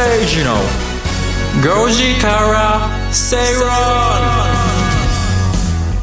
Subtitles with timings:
[0.00, 3.68] 崎誠二の5時から正論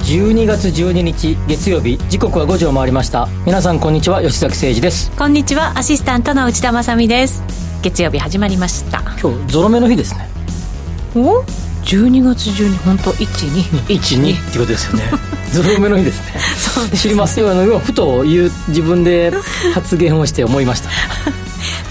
[0.04, 3.28] 12月12日月曜日時刻は5時を回りました。
[3.46, 4.22] 皆さんこんにちは。
[4.22, 5.12] 吉崎誠二です。
[5.18, 5.80] こんにちは。
[5.80, 7.42] アシスタントの内田まさです。
[7.82, 9.02] 月曜日始まりました。
[9.20, 10.30] 今日ゾロ目の日ですね。
[11.16, 11.42] お
[11.84, 15.06] ？12月12本当1212 12ってことですよね。
[15.52, 16.40] ゾロ目の日ですね。
[16.56, 17.50] そうです、ね、知りますよ。
[17.50, 19.34] あのふと言う自分で
[19.74, 20.90] 発言をして思いました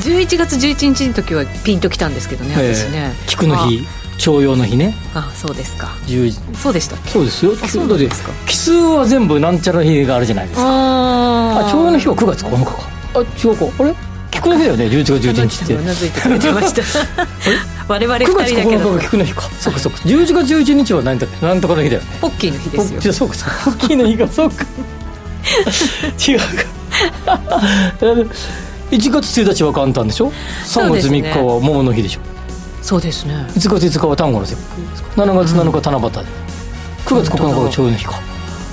[0.00, 3.12] 11月11日の時はピンときたんですけどね、えー、私ね。
[3.26, 3.86] 菊の日
[4.18, 4.94] 徴用の日ね。
[5.14, 5.94] あそうですか。
[6.54, 7.54] そうでしたそうですよ。
[7.56, 8.30] そうですか。
[8.46, 10.64] 奇数は全部なんちゃら日があるじゃないですか。
[10.66, 12.72] あ徴用の日は9月9日か。
[13.14, 13.84] あ違うか。
[13.84, 13.94] あれ？
[14.30, 15.74] 菊の日だよね11月11日って。
[15.74, 17.26] うなずいてくれてました
[17.88, 24.64] 我々2人だけ9月9日が菊の日かそうかそうか11月11日は何だっけなんとかの日だよねポッキーの日ですよそうかポッキーの日がそうか
[26.28, 26.44] 違うか
[28.96, 30.32] 1月1日は簡単でしょ
[30.64, 32.20] ？3月3日は桃の日でしょ。
[32.82, 33.34] そうですね。
[33.50, 34.80] 1月5日は端午の節句
[35.20, 36.18] 7月7日七夕で、
[37.04, 38.14] 9月9日は長の日か。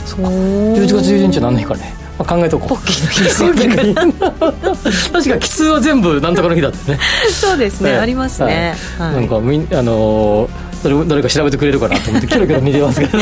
[0.06, 0.20] そう。
[0.22, 2.70] 11月11日は何の日かね、まあ、考えとこう。
[2.70, 3.96] ポッキーの日ですよね。
[5.12, 7.00] 確か奇数は全部なんとかの日だってね。
[7.32, 13.20] そうですね、ありますね、はい、なんかみあのー誰誰か調べてくれるかなと思ってキョロキョロ見てますけど。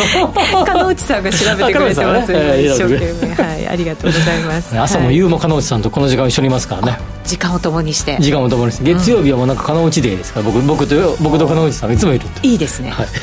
[0.65, 3.33] 加内さんが調べてくれてます、ね、 一生懸命。
[3.35, 4.77] はいありがとうございます。
[4.77, 6.97] 朝も夕も加納さんとこの時間一緒にいますからね。
[7.23, 8.17] 時間を共にして。
[8.19, 8.83] 時間を共にして。
[8.83, 13.07] 月曜日はもうなんか加納内デーですから僕僕と僕と加納内さんいつもいるいいですね、はい。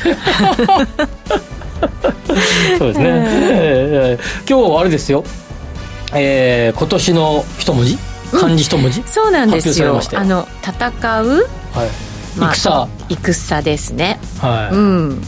[2.79, 5.23] そうですね、えー、今日あれですよ、
[6.13, 7.97] えー、今年の一文字？
[8.31, 9.99] 漢字一文字、うん、そうなんですよ。
[10.15, 12.08] あの戦う、はい
[12.39, 12.87] まあ、戦。
[13.09, 14.19] 戦ですね。
[14.39, 15.21] はい、うん、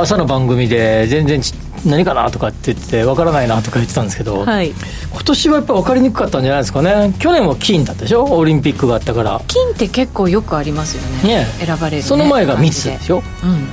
[0.00, 1.40] 朝の番組で全然
[1.84, 7.14] 何かなとかって言って分からないなとか言ってたんですけど、はい、今年はやっぱ分かりにくかったんじゃないですかね。
[7.18, 8.24] 去年は金だったでしょ？
[8.24, 9.40] オリンピックがあったから。
[9.46, 11.44] 金って結構よくありますよね。
[11.44, 11.46] ね。
[11.64, 13.68] 選ばれる、ね、その前が密でしょ、うん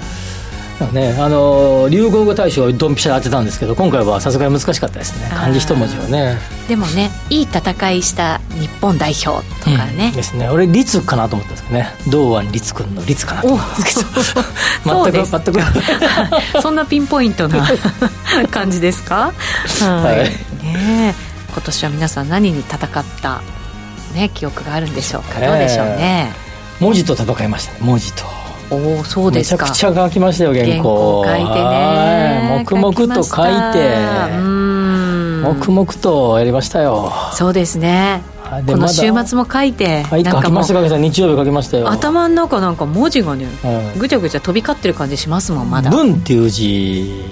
[0.87, 5.27] ね、あの流行語大賞をドンピシャ当てたんですけど今回はさすがに難しかったですね。
[5.29, 6.37] 漢字一文字はね。
[6.67, 10.49] でもねいい戦いした日本代表とかね、うん、ですね。
[10.49, 11.89] 俺律かなと思ったんですけどね。
[12.09, 14.03] 堂安律君の律かなと思ったんですけ
[14.89, 15.03] ど。
[15.11, 15.61] 全く全く。
[16.61, 17.67] そんなピンポイントな
[18.51, 19.33] 感じですか？
[19.79, 21.15] はい、ね
[21.53, 23.41] 今年は皆さん何に戦った
[24.13, 25.39] ね記憶があるんでしょうか？
[25.39, 26.31] どうでしょうね？
[26.79, 27.77] 文字と戦いましたね。
[27.81, 28.23] 文字と
[28.71, 29.65] おおそうですか。
[29.65, 31.23] めちゃくちゃ書きましたよ原稿。
[31.25, 32.63] 書いてね。
[32.65, 34.61] 黙々と書いて。
[35.43, 37.11] 黙々とやりましたよ。
[37.33, 38.23] そうですね。
[38.67, 40.97] この週末も書いてはい書きました書きました。
[40.97, 41.89] 日曜日書きましたよ。
[41.89, 45.89] 頭の中なんか文字がね、はい、ぐちゃぐちゃ飛び交ってる感じしますもんまだ。
[45.89, 47.23] 文っていう字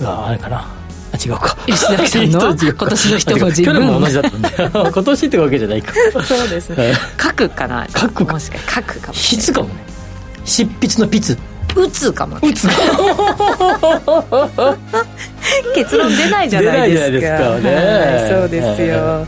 [0.00, 0.66] があれかな。
[1.12, 1.56] あ違うか。
[1.66, 2.40] 吉崎さんの？
[2.56, 3.64] 今年の一文字。
[3.64, 4.48] 去年も同じだったんで。
[4.72, 5.92] 今年ってわけじゃないか。
[6.24, 6.94] そうですね。
[7.22, 9.74] 書くかな書くもしか書くかも筆かもね
[10.48, 11.36] 執筆の筆
[11.76, 12.36] 打つかも。
[12.42, 12.66] 打つ
[15.74, 17.38] 結論出ないじゃないですか。
[18.28, 19.26] そうですよ、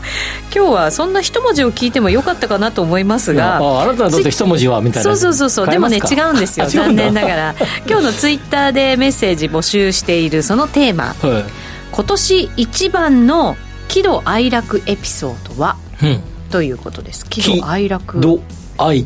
[0.53, 5.15] 今日はそんな一文字を聞いてもよかったかなと思いますがあなたにとって一文字はみたいな。
[5.15, 6.67] そうそうそうでもね違うんですよ。
[6.67, 7.55] 残念ながら。
[7.87, 11.45] 今日のツイッターでメッセージ募集しているそのテーマ、はい、
[11.91, 13.55] 今年一番の
[13.87, 17.25] 喜怒哀楽エピソードは、うん、ということです。
[17.29, 18.19] 喜怒哀楽。
[18.19, 18.41] 喜怒
[18.77, 19.05] 哀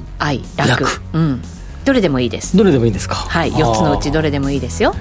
[0.58, 0.86] 楽。
[1.14, 1.42] うん
[1.86, 2.58] どれでもいいです。
[2.58, 3.16] どれでもいいですか？
[3.16, 4.94] はい4つのうちどれでもいいですよ。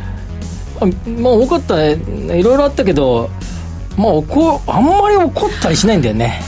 [0.80, 0.86] あ
[1.20, 1.98] まあ多かったね
[2.38, 3.30] いろいろあったけど
[3.96, 6.40] まあ怒あんまり怒ったりしないんだよね。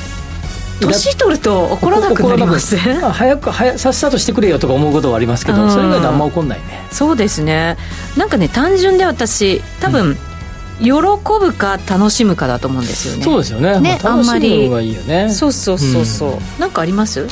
[0.79, 2.77] 年取ると怒らなくなります。
[2.77, 6.65] 早く早さっさとしてくれよとか思うことはありますけどそれ以外であんま怒んないね。
[6.91, 7.79] そうですね。
[8.17, 10.17] なんかね単純で私多分、うん。
[10.79, 13.25] 喜ぶか楽しむかだと思うんですよね。
[13.25, 13.81] そうですよね。
[13.81, 14.69] ね、まあ、あんまり。
[15.31, 17.27] そうそうそうそう、うん、なんかあります？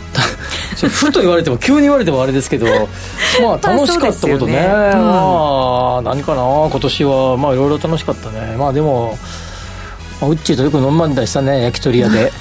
[0.88, 2.66] ふと言われても急に言われてもあれですけど
[3.42, 4.52] まあ楽しかったことね。
[4.52, 6.42] ね、うん、まあ何かな？
[6.42, 8.56] 今年はまあいろいろ楽しかったね。
[8.56, 9.18] まあでも、
[10.20, 12.32] まあ、うっちーとよく飲まんだりしたね焼き鳥屋で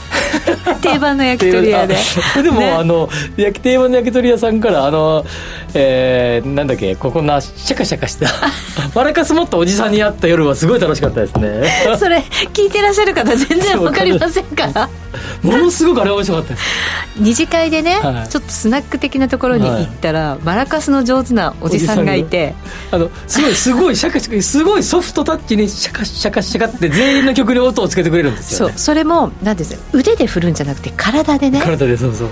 [0.76, 1.96] 定番の焼き鳥屋で。
[2.42, 5.26] でも、ね、あの焼き定番の焼き鳥屋さんからあの、
[5.74, 8.28] えー、なんだっけここなシャカシャカした。
[8.94, 11.98] 笑かすもっとおじさんに会った夜はすごい楽しかったですね。
[11.98, 12.24] それ
[12.54, 14.68] 聞いてらっしゃる方全然わかりませんか？
[14.74, 14.90] ら
[15.44, 16.66] ものすごくあれ面白かったです。
[17.18, 22.56] 二次会でね、はい、ちょっとスナック的なところに行ったら、はい、マラカスの上手なおじさんがいて。
[22.92, 31.62] あのすごいすごいシャカシャカすごいソフトタッチにシャカシャカシャカって全員の曲に音をつけてくれるんですよ、ね、そうそれも何です腕で振るんじゃなくて体でね。
[31.62, 32.30] 体でそうそう。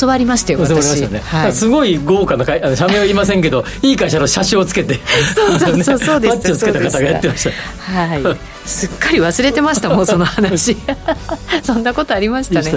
[0.00, 5.00] 教わりましたよ教わりましたね、はい、すごい豪華な会あの社名は言いませんけど いい会社の車種をつけて。
[5.34, 6.36] そうそうそう そうです。
[6.36, 7.92] バッジをつけた方がやってました。
[7.92, 8.22] はい。
[8.66, 10.76] すっかり忘れてましたもうその話。
[11.62, 12.72] そんなことありましたね。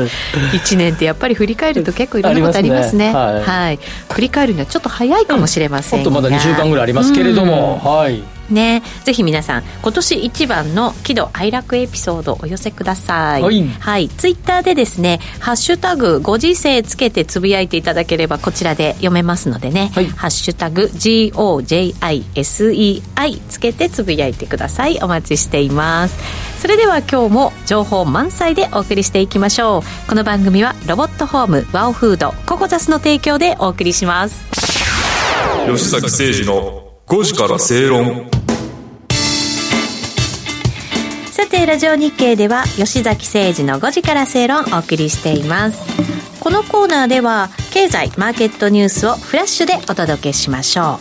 [0.54, 3.80] 1年ってやっぱり振り返ると結構いろんなことありますね、ね、はい、はい、
[4.12, 13.42] 振り返るにはちょっと早いかもしれませんが、うん、とまだ2週間ぐらいありますけれども、うん、はいね、ぜひ皆さん今年一番の喜怒哀楽エピソードお寄せください。
[13.42, 22.24] はい、はい、ツイッターでですね「ハッシュタグご時世」つけてつぶやいていただければこちらで読めますのでね「はい、ハッシュタグ #GOJISEI」
[23.50, 25.00] つけてつぶやいてください。
[25.02, 26.18] お待ちしています。
[26.60, 30.10] それでは今日も情報満載でお送りしていきましょう。
[30.10, 34.44] この番組はロボットホームワオフードココザスの提供でお送りします。
[35.68, 38.28] 吉崎誠二の5時から正論。
[41.32, 45.86] さてラジオ日経では吉崎誠二の5時から正論お送りしています。
[46.40, 51.00] このコーナーでは経済マーケットニュースをフラッシュでお届けしましょ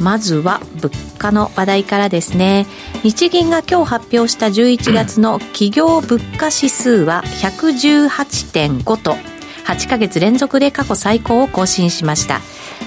[0.00, 0.02] う。
[0.02, 2.66] まずは物価の話題からですね。
[3.04, 9.14] 日銀が今日発表した11月の企業物価指数は118.5と
[9.64, 12.40] 8ヶ月連続で過去最高を更新しました。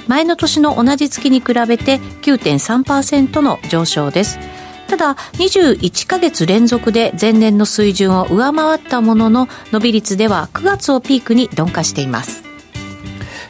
[0.09, 4.39] 前の年の同じ月に比べて9.3%の上昇です。
[4.87, 12.43] ただ21ヶ月連続で前年の水準を上回ったものの伸び率では9月をピークに鈍化しています。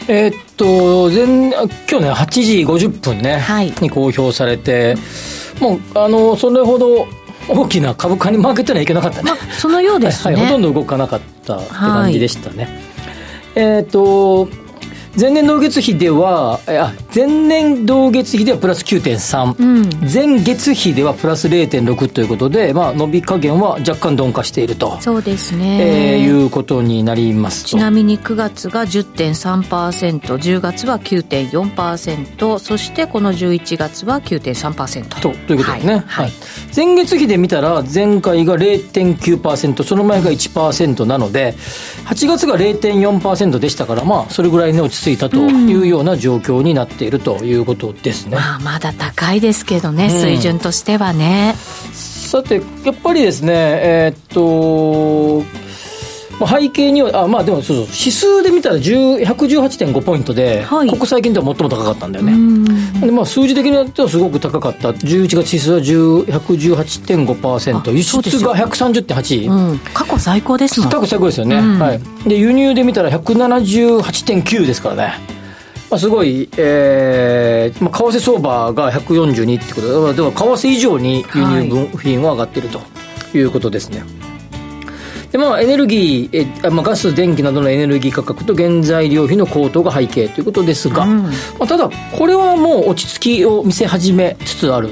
[0.10, 1.50] えー、っと前
[1.90, 4.98] 今日ね8時50分ね、はい、に公表されて
[5.62, 7.08] もうあのそれほど
[7.48, 12.74] 大きな株価に負けてはいけなかったね、まあ、そのようですね、はい、ほとんど動かなかったって感じでしたね、はい、
[13.56, 14.50] えー、っと
[15.18, 25.02] 前年同月比では、あ前年同月比ではプラス9.3、うん、前月比ではプラス0.6ということで、まあ、伸び加減は若干鈍化していると。
[25.02, 36.32] そうですね、えー、いうことになりますちなみに9月が 10.3%10 月は9.4%そしてこの11月は9.3%とということですね、はい、はい、
[36.76, 41.56] 前月比で見たら前回が0.9%その前が1%なので
[42.06, 51.56] 8月が0.4%でしたからまあそれぐらいに落ち着いたというような状況になっているということですね、まあ、まだ高いですけどね、水準としてはね。
[51.94, 55.44] さてやっぱりですねえー、っと
[56.46, 62.34] 背景にはあまあでもそうそう指数で見たら118.5ポイントで、はい、ここ最近では最も高かったんだよね。
[63.02, 64.92] で、まあ、数字的にはすごく高かった。
[64.92, 70.90] 11月指数は118.5%輸出が130.8、うん、過去最高ですもん。
[70.90, 75.39] 過去最高ですよね、うん、はい、で輸入で見たら178.9ですからね
[75.90, 82.80] まあ、すごい、えーまあ、為替相場が142ってことで、でも為替以上に輸入分品は上がってると。
[83.34, 84.00] いうことですね。
[84.00, 84.10] はい
[85.32, 94.90] でまあ、エネルギーえ、まあ、ガス、電気などのエネルギー価格と原材料費の高騰が背景ということですが、うん、まあ、ただ、これはもう落ち着きを見せ始めつつある。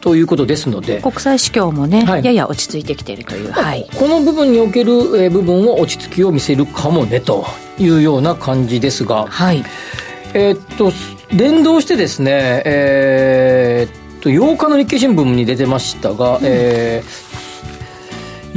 [0.00, 1.00] ということですので。
[1.02, 7.44] 国際市況もね、はい、やや落ち着いてきているという、はい、この部分における、え部分は落ち着きを見せるかもねと
[7.78, 9.64] いうような感じですが、はい、
[10.36, 10.92] えー、っと
[11.34, 17.36] 連動してですね、えー、っと8日の日経新聞に出てましたが、うん、えー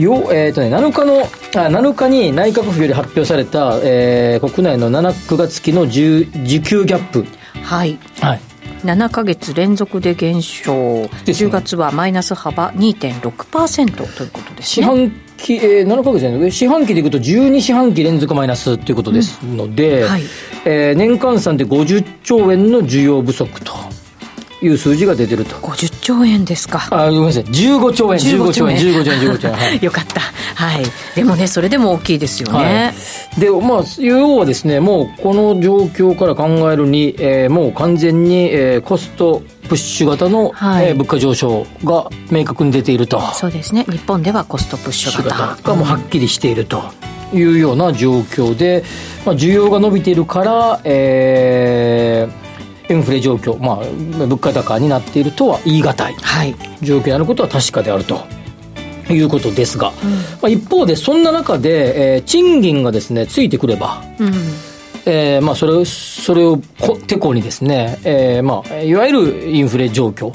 [0.01, 7.25] よ、えーとね、7日のあ7日に内閣府より発表された、えー、国内の7、9月期の需給ギャップ。
[7.63, 7.97] はい。
[8.21, 8.41] はい。
[8.83, 14.83] 7か月連続で減少、ね、10月はマイナス幅2.6%ということですね。
[14.83, 20.21] 四半期、えー、7か月連続、四半期でいくと12四半期連続マイナスということですので、うんはい、
[20.65, 23.73] えー、年間算で50兆円の需要不足と。
[24.61, 26.87] いう数字が出てると50兆円ですか。
[26.89, 27.43] あごめんなさい。
[27.43, 28.19] 15兆円。
[28.19, 28.77] 15兆円。
[28.77, 29.19] 15兆円。
[29.19, 30.21] 15兆円、 はい、よかった。
[30.55, 30.83] はい。
[31.15, 32.93] でもねそれでも大きいですよね、
[33.35, 43.21] はい、でまあ要はですねもうこの状況から考えるに、えー、もう完全に、えー、コストプッシュ型の、はい、えー、物価上昇が明確に出ていると。
[43.33, 43.85] そうですね。
[43.87, 45.57] 日本ではコストプッシュ型。
[45.61, 46.81] がもうはっきりしていると、
[47.33, 48.83] いうような状況で、
[49.25, 52.48] まあ、需要が伸びているから、えー、
[52.89, 58.21] インフレ状況、まあ、物価高になっているとは言い難い、はい、状況であることは確かであると。
[59.11, 64.33] いうことですが、うん、まあ、一方でそんな中で、えー、賃金がですねついてくれば、うん。
[65.05, 66.57] えーまあ、それそれを
[67.07, 70.31] てこにですね、えーまあ、いわゆるインフレ状況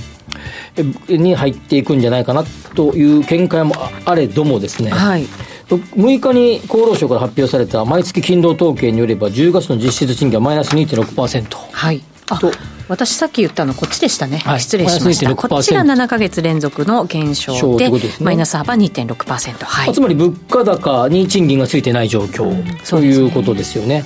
[1.09, 2.43] に入っていくんじゃないかな
[2.75, 5.27] という見解もあれどもですね、はい、
[5.69, 11.47] 6日に厚労省から発表された毎月勤労統計によれば10月の実質賃金はマイナス2.6%。
[11.71, 12.53] はいと。
[12.89, 15.35] 私さっき言ったのこっちでしたね、はい、失礼しました。
[15.35, 24.05] こっちが7か月連続の減少で、ね、マイナス幅2.6%、はい、つまり物価高に賃金がついてない状況、うん、ということですよね。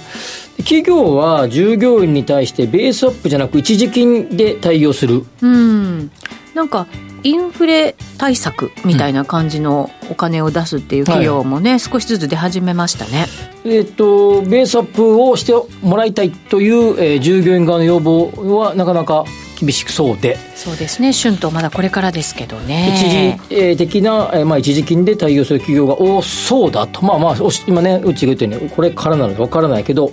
[0.59, 5.25] 企業は従業員に対してベースアップじゃなく一時金で対応する。
[5.41, 6.11] うん。
[6.55, 6.87] なんか
[7.23, 13.27] インフレ対策みたいな感じのお金を出すっていう企業もね、はい、少しずつ出始めましたね。
[13.65, 19.25] えっ、ー、と、ベースアップをしてもらいたいという、えー、従業員側の要望はなかなか
[19.59, 20.39] 厳しくそうで。
[20.55, 21.13] そうですね。
[21.13, 23.39] 春闘まだこれからですけどね。
[23.49, 27.05] 一時的な、えーまあ、一時金で対応する企業が多そうだと。
[27.05, 30.13] まあまあ今ねうちが言ったようにこれからなので分からないけど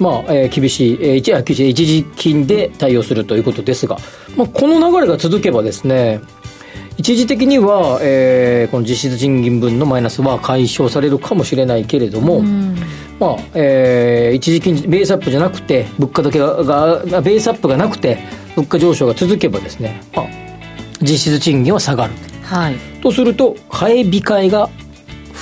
[0.00, 1.30] まあ、えー、厳しい、えー、一
[1.68, 3.98] 一時金で対応するということですが、
[4.36, 6.20] まあ、この流れが続けばですね
[6.96, 12.42] 一時的には、えー、この実質賃金分のマイナスは解消されるかもしれないけれども、
[13.18, 18.18] まあえー、一時金ベースアップじゃなくて物価だけががベースアップがなくて
[18.56, 20.26] 物価上昇が続けばですね、まあ、
[21.00, 24.68] 実質賃金は下がる、はい、とすると買い控えが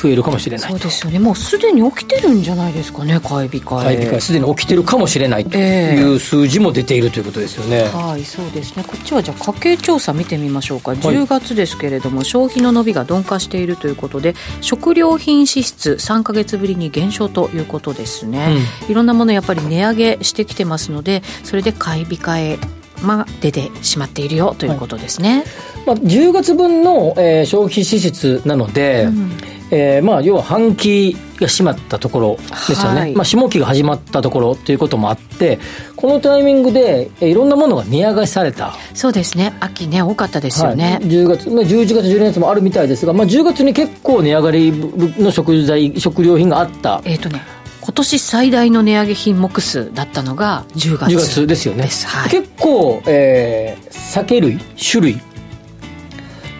[0.01, 1.19] 増えるかもしれないそうですよね。
[1.19, 3.85] もうすでに起きてるんじゃないですかね買い控え。
[3.85, 8.85] 買い控えすでに起きてるかもしれないという数字も出ているということですよね、えー、はいそうですね。
[8.87, 22.59] こっちはじゃあ家計調査見てみましょうか、10月ですけれども、消費の伸びが鈍化しているということで食料品支出3か月ぶりに減少ということですね、うん、いろんなものやっぱり値上げしてきてますのでそれで買い控え
[23.03, 25.47] まあ、出てしまっているよということですね、はい、
[25.87, 32.37] まあ、10月分の、えー、消費支出なので、うんえー、まあ要は半期が閉まったところ
[32.69, 35.59] ですよね、はい、まあ、下期が始まったところということもあって
[35.97, 38.75] このタイミングでいろんなものが値上がりされた。
[38.95, 39.55] そうですね。
[39.61, 47.03] 秋ね多かったですよね、はい、10月、まあ、11月12月もあるみたいですが、まあ、10月に結構値上がりの食材食料品があった。
[47.05, 47.43] えっ、ー、とね
[47.89, 55.21] 今年最大の値上げ品目数だったのが10月 ,10 月ですよね、はい、結構、えー、酒類種類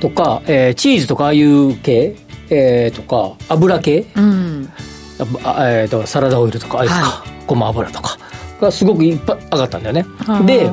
[0.01, 2.17] とか、えー、チーズとかああいう系
[2.51, 4.73] えー、とか油系、うん、
[5.45, 8.19] あえー、とサラダオイルとかあれですか、はい、ごま油とか。
[8.61, 10.05] がすごくいっぱい上がったんだよね。
[10.47, 10.71] で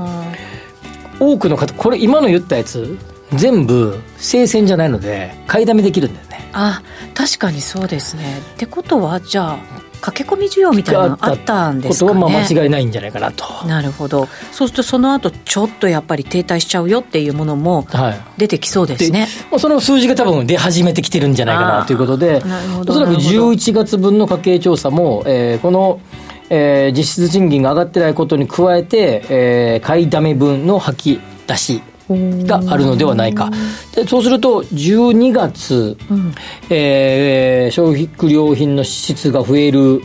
[1.20, 2.98] 多くの方これ今の言ったやつ
[3.34, 6.50] 全部生鮮じゃないので買いだめできるんだよね。
[6.54, 6.82] あ
[7.14, 8.40] 確かにそうですね。
[8.40, 9.58] ってことはじゃあ
[10.06, 12.14] 駆け込み需要みたいなのあったんですかね。
[12.14, 13.66] ことはまあ間違いないんじゃないかなと。
[13.68, 14.28] なるほど。
[14.52, 17.88] そうするとその後ちょっとやっぱり停滞しちゃうよっていうものも
[18.38, 22.42] 出てきそうですね、はい、その数字が多分出始めてきてるんじゃないかなということで
[22.88, 26.00] おそらく11月分の家計調査も、えー、この
[26.48, 33.50] えー、実質賃金が上がってないことに加えて、えー、買いだめ分の吐き出しがあるのではないか。
[33.96, 36.34] でそうすると、12月、うん、
[36.70, 40.02] えー、消費良品の支出が増える、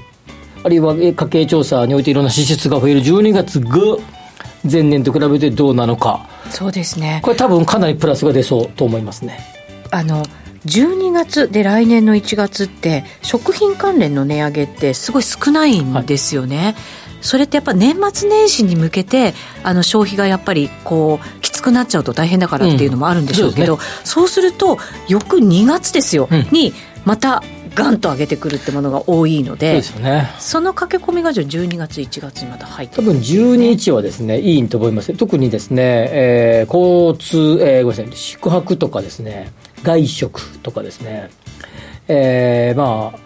[0.62, 3.78] あるいは家計調査においていろんな支出が増える12月が、
[4.70, 6.28] 前年と比べてどうなのか。
[6.50, 7.20] そうですね。
[7.22, 9.38] これ多分かなりプラスが出そうと思いますね。
[9.90, 10.22] あの、
[10.66, 16.74] 12月で来年の1月って食品関連の値上げってすごい少ないんですよね、はい、
[17.20, 26.72] それってやっぱ年末年始に向けてあの消費がやっぱりこうきつくなっちゃうと大変だからっていうのもあるんでしょうけど、うんそうね、そうすると翌2月ですよ、うん、に
[27.04, 27.42] また
[27.74, 35.14] ガンと上げてくるってものが多いのでそ、ね、その駆け込みがじゃ12月1月にまた入って多分12日はですねいいと思います。
[35.14, 41.30] 特にですね、えー、交通、えー、ごめんなさい宿泊とかですね外食とかですね
[42.08, 43.18] えー、まあ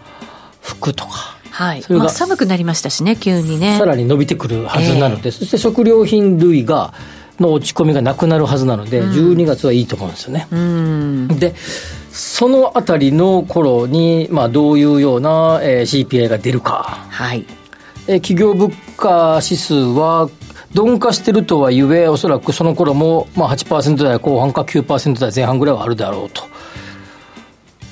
[0.61, 3.77] 服とかはい、それが、まあ、寒くなりましたしね急にね。
[3.77, 6.93] さらに伸びてくるはずなので、えー、そして食料品類が
[7.39, 10.47] の落ち込みがなくなるはずなので、うん、12月はいいと思うんですよね。
[10.51, 11.55] うん、で
[12.11, 17.45] そのあたりの頃に、まあ、どういうような、えー、CPI が出るか、はい。
[18.07, 20.29] えー、企業物価指数は
[20.73, 26.43] 鈍化してるとはいえおそらくその頃も、まあ8、台後半か9%台前半ぐらいはあるだろうと。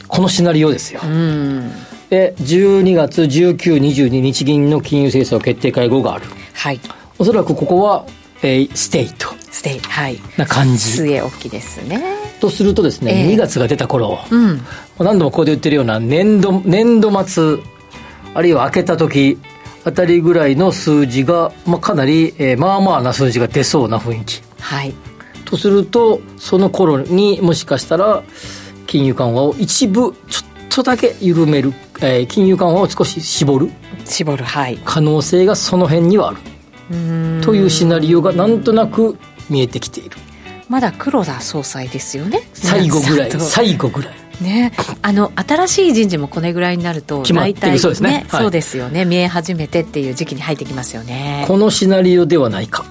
[0.09, 0.99] このシナリオですよ。
[1.01, 1.71] うん
[2.13, 6.25] で12月19、22日銀の金融政策決定会合がある。
[6.53, 6.79] はい。
[7.17, 8.05] おそらくここは、
[8.43, 9.33] えー、 stay と。
[9.49, 10.19] stay、はい。
[10.37, 10.77] な感じ。
[10.77, 12.03] 据え置きですね。
[12.39, 14.61] とするとですね、えー、2月が出た頃、うん、
[14.99, 17.57] 何度もここで言ってるような年度、年度末、
[18.35, 19.39] あるいは明けた時、
[19.83, 24.43] あたりぐらいの数字が、まあ、かなり、えー、まあまあな数字が出そうな雰囲気。
[24.59, 24.93] はい。
[25.45, 28.21] とすると、その頃にもしかしたら、
[28.85, 33.69] 金融緩和を一部ちょっとだけ緩める、えー、金融緩和を少し絞る。
[34.05, 34.79] 絞るはい。
[34.83, 36.37] 可能性がその辺にはある。
[37.41, 39.17] というシナリオがなんとなく
[39.49, 40.17] 見えてきている。
[40.69, 42.41] まだ黒田総裁ですよね。
[42.53, 44.13] 最後ぐらい最後ぐらい。
[44.41, 44.73] ね、
[45.03, 49.05] あの新しい人事もこれぐらいになると大体、ね、そうですね、はい、そうですよね。
[49.05, 51.45] 見え始めてっていう時期に入ってきますよね。
[51.47, 52.85] このシナリオではないか。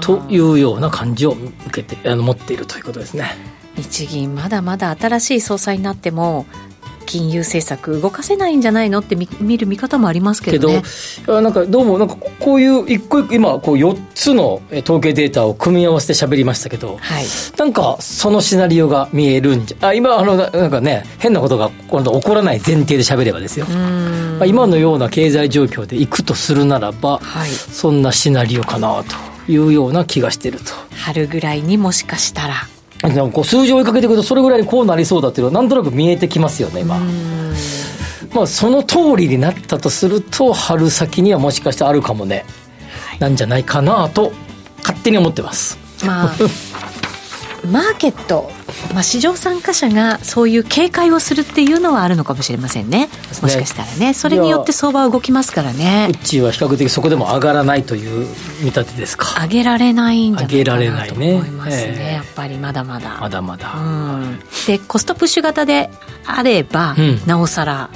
[0.00, 3.30] というような感じを受けてあの持っているということですね。
[3.76, 6.46] 日銀まだまだ新しい総裁になっても
[7.06, 10.82] 金融政策動かせないんじゃないのって見見る見方もありますけどね。
[11.16, 17.24] けどなんかどうもなんかこういう一個一個今こう4つの統計データを組み合わせて喋りましたけど、はい、
[17.56, 29.02] なんかそのシナリオが見えるんじゃあ今あのなんかね変なことが今度起こらない前提で喋ればですよ、まあ、今のような経済状況でいくとするならば、はい、そんなシナリオかな
[29.46, 30.64] というような気がしてると。
[30.96, 32.54] 春ぐらいにもしかしたら
[33.32, 36.98] こう数字を追いかけていくとそれぐらいにこうなりそうだっていうのはなんとなく見えてきますよね今。
[38.34, 42.44] まあその通りになったとすると春先にはもしかしてあるかもね、
[43.08, 44.32] はい、なんじゃないかなと
[44.78, 45.78] 勝手に思ってます。
[46.04, 46.36] まあ
[47.66, 48.50] マーケット、
[48.94, 53.08] まあ、市場参加者がそういう警戒をするっていうのはあるのかもしれませんね。
[53.42, 54.14] もしかしたらね。
[54.14, 56.08] それによって相場は動きますからね。
[56.10, 58.26] うちは比較的そこでも上がらないという
[58.60, 59.42] 見立てですか。
[59.42, 63.18] 上げられないんじゃないかなと思いますね、ね、やっぱりまだまだ。
[63.20, 65.90] まだまだ、うん、でコストプッシュ型で
[66.24, 67.90] あれば、うん、なおさら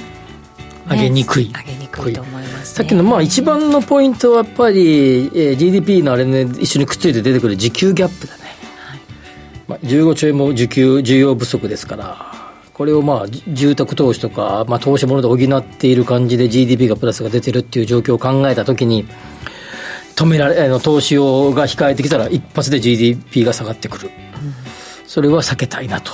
[0.89, 8.40] 上げにくい、上げにくいと思います、ね、さっきのまあ一番のポイントはやっぱり、えー、GDP のあれね一緒にくっついて出てくる需給ギャップだね
[9.71, 19.05] まあ、15兆円も需給、需要不足ですから、これをまあ住宅投資とか、まあ、投資物で補っている感じで GDP がプラスが出てるっていう状況を考えたときに、
[20.15, 24.53] 止められ、あの投資をが控えてきたら、一発で GDP が下がってくる、うん、
[25.07, 26.11] それは避けたいなと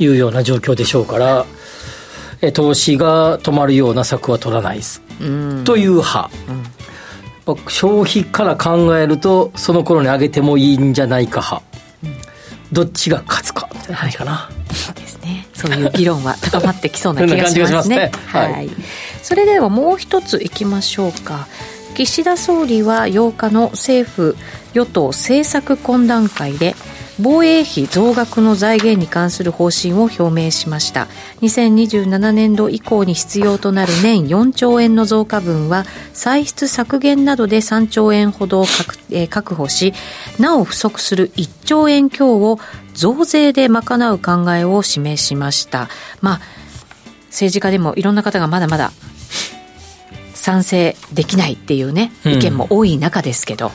[0.00, 0.06] い。
[0.08, 1.46] うような状況でしょうから、
[2.40, 5.24] え投資が止まるような策は取らないです、う
[5.60, 6.28] ん、という派。
[7.46, 11.73] うん、消費から考えると、その頃に上げてもいいんじゃないか派。
[12.74, 15.46] どっちが勝つかみたいな感じかな、はい、そうですね。
[15.54, 17.96] そういう議論は高まってきそうな気がしますね。
[17.96, 18.70] ね、はい、はい、
[19.22, 21.46] それではもう一ついきましょうか。
[21.94, 24.36] 岸田総理は8日の政府
[24.74, 26.74] 与党政策懇談会で
[27.20, 31.06] 防衛費増額の財源に関する方針を表明しました。
[31.42, 39.94] 2027年度以降に必要となる年4兆円の増加分は歳出削減などで3兆円ほど確,、えー、確保し
[40.38, 42.58] なお不足する1兆円強を
[42.94, 45.88] 増税で賄う考えを示しました。
[46.20, 46.40] まあ
[47.28, 48.92] 政治家でもいろんな方がまだまだ
[50.44, 53.70] 賛成できないっていうね、意見も多い中ですけど。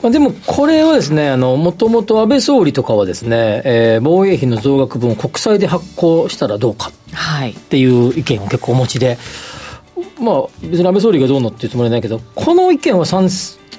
[0.00, 9.18] まあ、でもこれはですね、もともと安倍総理とかはですね、えー、防衛費の増額分を国債で発行したらどうかっていう意見を結構お持ちで、
[10.20, 13.28] まあ、別に安倍総理がどうのっていうつもりはないけど、この意見は賛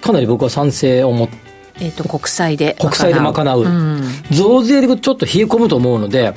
[0.01, 1.37] かなり僕は賛成を持って、
[1.79, 6.33] えーと、国債で国債で賄う、うん、増税でちょっと冷え込むと思うので、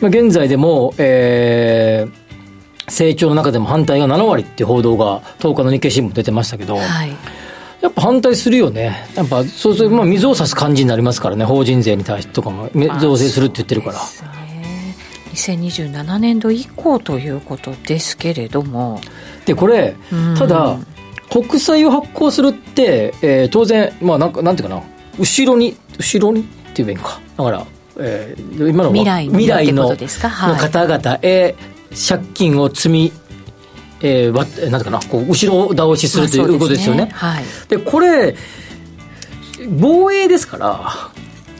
[0.00, 2.25] まあ、現在でも、えー、
[2.88, 7.10] 成長の中でも反対が7割っていう報道が10日の日経新聞出てましたけど、はい、
[7.80, 9.08] やっぱ反対するよね。
[9.14, 12.70] やっぱそうすると、まあ、水を差す感じになりますからね、法人税に対してとかも
[13.00, 14.00] 増税するって言ってるから。
[15.34, 19.00] 2027年度以降ということですけれども。
[19.44, 19.94] で、これ、
[20.38, 20.78] ただ、
[21.30, 24.82] 国債を発行するって、えー、当然、まあなんか、なんていうかな、
[25.18, 27.20] 後ろに、後ろにっていうべんか。
[27.36, 27.66] だから、
[27.98, 29.96] えー、今の未来未来の,、の
[30.56, 31.54] 方々へ
[31.90, 33.12] 借金を積み、
[34.00, 37.10] えー、わなんてかなこう後ろ倒しするということですよね。
[37.12, 38.34] はい、でこれ
[39.78, 41.10] 防衛ですから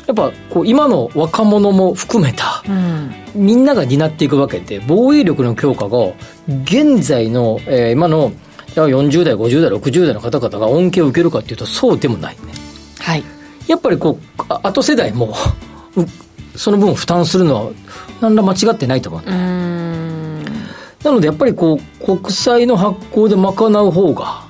[0.07, 5.99] やっぱこう今の若者も含めた、うん、みんなが担っていくわけで防衛力の強化が
[6.65, 8.31] 現在の、えー、今の
[8.69, 12.53] 40代50代60代の方々が恩恵を受けるかっていうとそうでもないね。
[12.99, 13.25] はい、
[13.67, 15.35] やっぱりこう後世代も
[16.55, 17.73] その分負担するのは
[18.21, 19.27] 何ら間違ってないと思う、ね、
[21.07, 24.45] なのでやっぱりこう国債の発行で賄う方が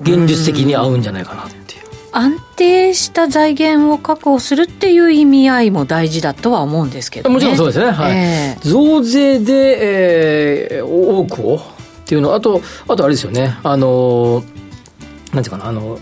[0.00, 1.82] 現実的に合うんじゃないかなっていう。
[2.12, 11.60] 安定した財源を確保するっていう意味合いも大事だとは思うんですけど、ね、もちろんそうですね、はい、えー、増税で、えー、多くをっ
[12.06, 13.58] ていうのあとあとあれですよね。
[13.62, 14.42] あの
[15.34, 15.98] なんていうかなあの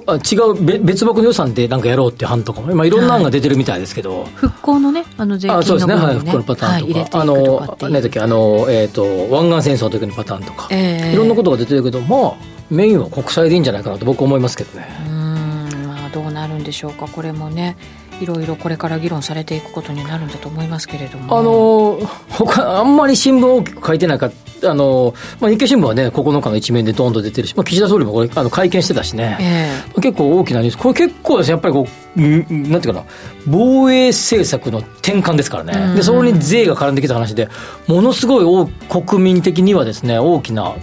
[0.00, 12.34] 違う別枠の予算でなんかやろうっていう案とかも、まあ、いろんな案が出てるみたいですけど、はい、復興のね、あの税金の、ね、そうですね、はい、復興のパターンとか、はい、あの、ね、時あの、えっ、ー、と、湾岸戦争の時のパターンとか、えー、いろんなことが出てるけど、まあ、
[12.70, 14.86] メインは国債でいいんじゃないかなと僕は思いますけどね。
[15.06, 17.76] うん、まあ、どうなるんでしょうか、これもね。
[18.20, 21.36] いろいろこれから議論されていくことになるんだと思いますけれども。
[21.36, 21.98] あの
[22.30, 24.30] 他あんまり新聞大きく書いてないか
[24.64, 33.04] あの、まあ、日経新聞はね、9日の一面でどんどん出てるし、まあ、岸田総理もこれあの会見してたしね、えー、結構大きなニュース、これ結構ですね、やっぱりこう、なんていうかな、
[33.46, 37.48] 防衛政策の転換ですからね、でそこに税が絡んできた話で、
[37.86, 40.74] ものすごい国民的にはですね、大きな、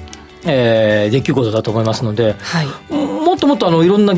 [0.46, 4.14] えー、出来事だと思いますので、はい、もっともっとあのいろんな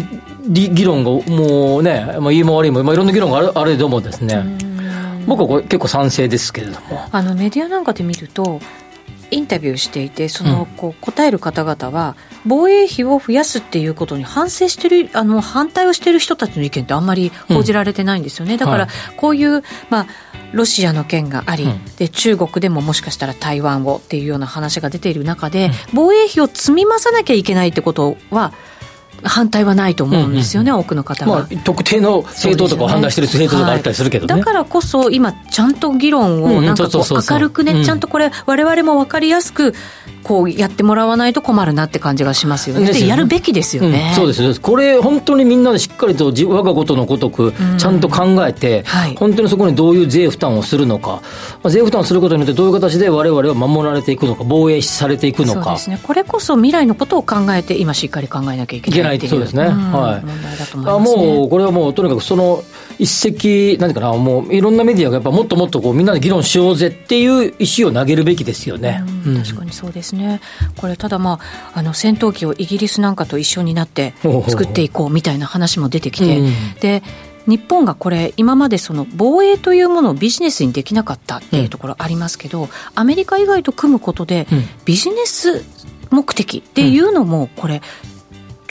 [0.47, 4.43] 議論がもうね、まあ、いいも悪いも、まあ、いろんな議論があるあれどもですね、
[5.27, 7.07] 僕はこれ結構賛成ですけれども。
[7.11, 8.59] あのメディアなんかで見ると
[9.31, 12.15] インタビューしていてその、こう答える方々は
[12.45, 20.07] 防衛費を増やすっていうことに反省してるあの反対をしている人たちの意見ってあんまり報じられてないんですよね、うん、だからこういう、まあ
[20.51, 28.53] ロシアの件があり、うん、で中国でももしかしたら台湾をっていうような話が出ている中で、うん、防衛費を積み増さなきゃいけないってことは
[29.23, 39.73] 反対はないと思うんですよね、うんうん、多くの方が、まあ、特定の政党とかを判断してる政党とかあったりするけど、ねはい、だからこそ今ちゃんと議論をなんかこう明るくねちゃんとこれ我々も分かりやすく
[40.23, 42.91] こうやってもらわないと困るなって感じがしますよね。
[42.91, 51.21] でやるべきですよね、うん、そうですこれ本当にみんなでしっかりと我がことのごとくちゃんと考えて、はい、本当にそこにどういう税負担をするのか、
[51.63, 55.63] まあ、税負担をすることによってどういう形で我々は守られていくのか防衛されていくのか。
[55.63, 55.99] そうですね。
[56.03, 62.63] これこそ未来のことを考えて今しっかり考えなきゃいけないっていうそうですね、うん、はい、問題だと思います、もうこれはもうとにかくその
[62.99, 70.39] 一石何かなもういろんなメディアがやっぱもっともっとこうみんなで議論しようぜっていう石を投げるべきですよね、うん、確かにそうですね。
[70.77, 71.39] これただま
[71.73, 74.13] ああの戦闘機をイギリスなんかと一緒になって
[74.47, 77.01] 作っていこうみたいな話も出てきて、うん、で
[77.47, 84.45] 日本がこれ今までその防衛というものをビジネスにできなかったっていうところありますけど、うん、アメリカ以外と組むことで
[84.85, 85.63] ビジネス
[86.11, 87.81] 目的っていうのもこれ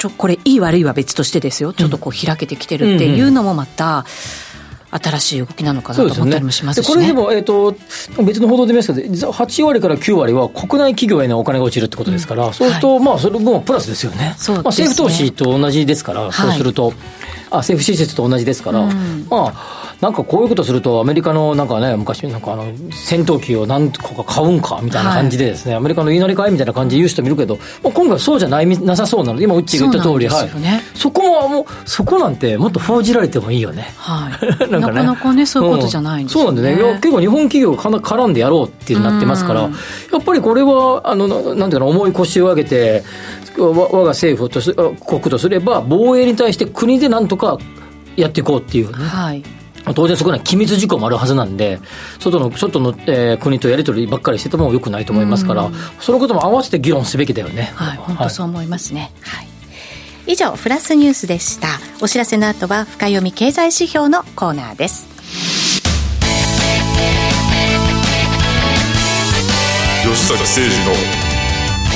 [0.00, 1.74] ちょこれいい悪いは別としてですよ。
[1.74, 4.06] ちょっとこう開けてきてるっていうのもまた、
[4.90, 7.76] 新しい動きなのかなと思ったりもしますし、ね、これでも、えーと、
[8.24, 14.36] 別の報道で見ますけど、8割から9割は国内企業へのお金が落ちるってことですから、うん、そうすると、はい、まあ、それもプラスですよね、ね。
[14.48, 16.94] まあ、政府投資と同じですから、そうすると、はい、
[17.50, 30.50] あ政府施設と同じですから、うん、まあ、なんかこういうことすると、アメリカのなんかね、昔、なんかあの戦闘機を何個か買うんかみたいな感じでですね、はい、アメリカの言いなりかいみたいな感じで言う人もいるけど、まあ、今回そうじゃないなさそうなので、今、うっちが言った通り、はい、
[30.94, 33.92] そこももう、そこなんてもっと報じられてもいいよね。
[33.98, 39.68] はい、 なかね、なかなかね、そういうことじゃないんですよ、ねうん、そうなんでね、結構日本企業が絡んでやろうってなってますから、や
[40.18, 43.04] っぱりこれは、あのなんていうか重い腰を上げて、
[43.58, 47.58] 我が政府と国とすれば、防衛に対して国でなんとか
[48.16, 49.04] やっていこうっていうね。
[49.04, 49.42] はい
[49.94, 51.80] 当然そこには機密事項もあるはずなんで、
[52.18, 57.72] 外の外の、えー、国とやり取りばっかりしててもよくないと思いますから、そのことも合わせて議論すべきだよね。
[57.74, 59.12] はい、本当そう思いますね。
[59.22, 59.46] はい、
[60.26, 61.68] 以上、フラスニュースでした。
[62.00, 65.08] お知らせの後は、深読み経済指標のコーナーです。
[70.02, 71.30] 吉坂誠二の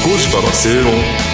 [0.05, 1.34] 5時から正論。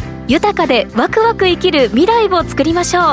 [0.31, 3.03] 豊かでワクワク生きる未来を作りましょう。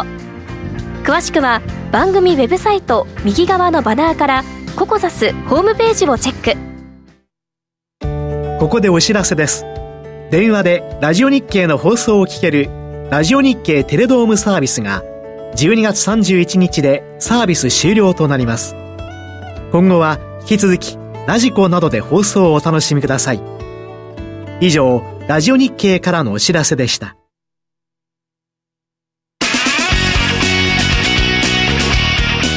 [1.03, 4.45] 詳しくは番組ウェブサイト右側のバナーから
[4.77, 6.55] ココザスホームページをチェッ
[7.99, 8.61] ク。
[8.61, 9.65] ここでお知らせです。
[10.31, 12.69] 電話でラジオ日経の放送を聞ける
[13.11, 15.03] ラジオ日経テレドームサービスが
[15.57, 18.77] 12月31日でサービス終了となります。
[19.73, 23.41] 今後は引き続きラジコなどで放送をお楽しみください。
[24.61, 27.15] 以上ラジオ日経からのお知らせでした。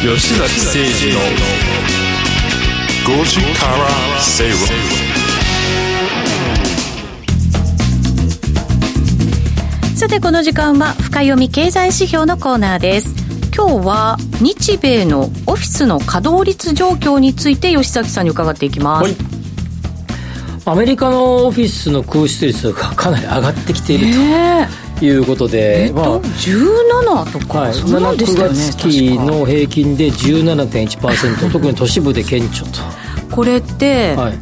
[0.01, 1.19] 吉崎誠二の
[3.19, 4.57] 5時から正論
[9.97, 13.13] さてこの時間は深読み経済指標のコーナーです。
[13.53, 19.30] 今日は日米のオフィスの稼働率状況について吉崎さんに伺っていきます、はい
[20.65, 24.13] アメリカのオフィスの空室率がかなり上がってきている
[24.99, 32.79] ということで、えー、まあ、17とか、はい、そ7、9月期の平均で17.1%特に都市部で顕著と。
[33.35, 34.33] これって、はい、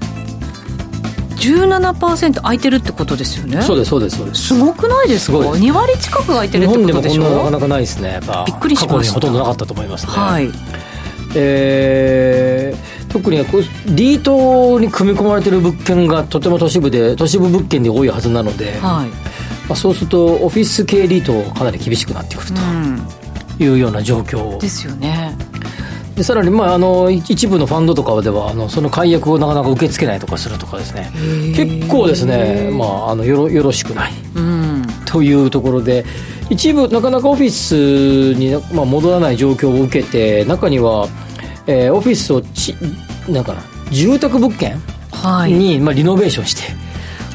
[1.37, 3.61] 17%空いてるってことですよね？
[3.61, 4.47] そうですそうですそうです。
[4.47, 7.21] すごくないですか？2割近く空いてるってことでしょ？
[7.23, 8.11] 日本でもこんななかなかないですね。
[8.13, 8.93] やっぱびっくりしました。
[8.95, 10.11] 過去にほとんどなかったと思いますね。
[10.11, 10.49] はい。
[11.35, 12.18] えー、
[13.21, 13.37] 特に
[13.95, 19.09] リートに組み込まれている物件がとても都市部で都市部物件で多いはずなので、はい。
[19.67, 22.51] まあ、そうするとオフィス系リートかなり厳しくなってくる
[23.57, 25.35] というような状況、うん、ですよね。
[26.15, 31.11] でさらに、まあ、あの一部のファンドとかではあのその解約をなかなか受け付けないとかするとかですね。
[31.55, 34.85] 結構ですね、まあ、あのよろよろしくない、うん。
[35.05, 36.03] というところで
[36.49, 41.07] 一部なかなかオフィスに、まあ、戻らない状況を受けて中には、
[41.67, 42.75] えー、オフィスをち
[43.31, 43.55] なんか
[43.91, 44.75] 住宅物件？
[44.75, 44.79] に、
[45.11, 46.63] はい、まあ、リノベーションして。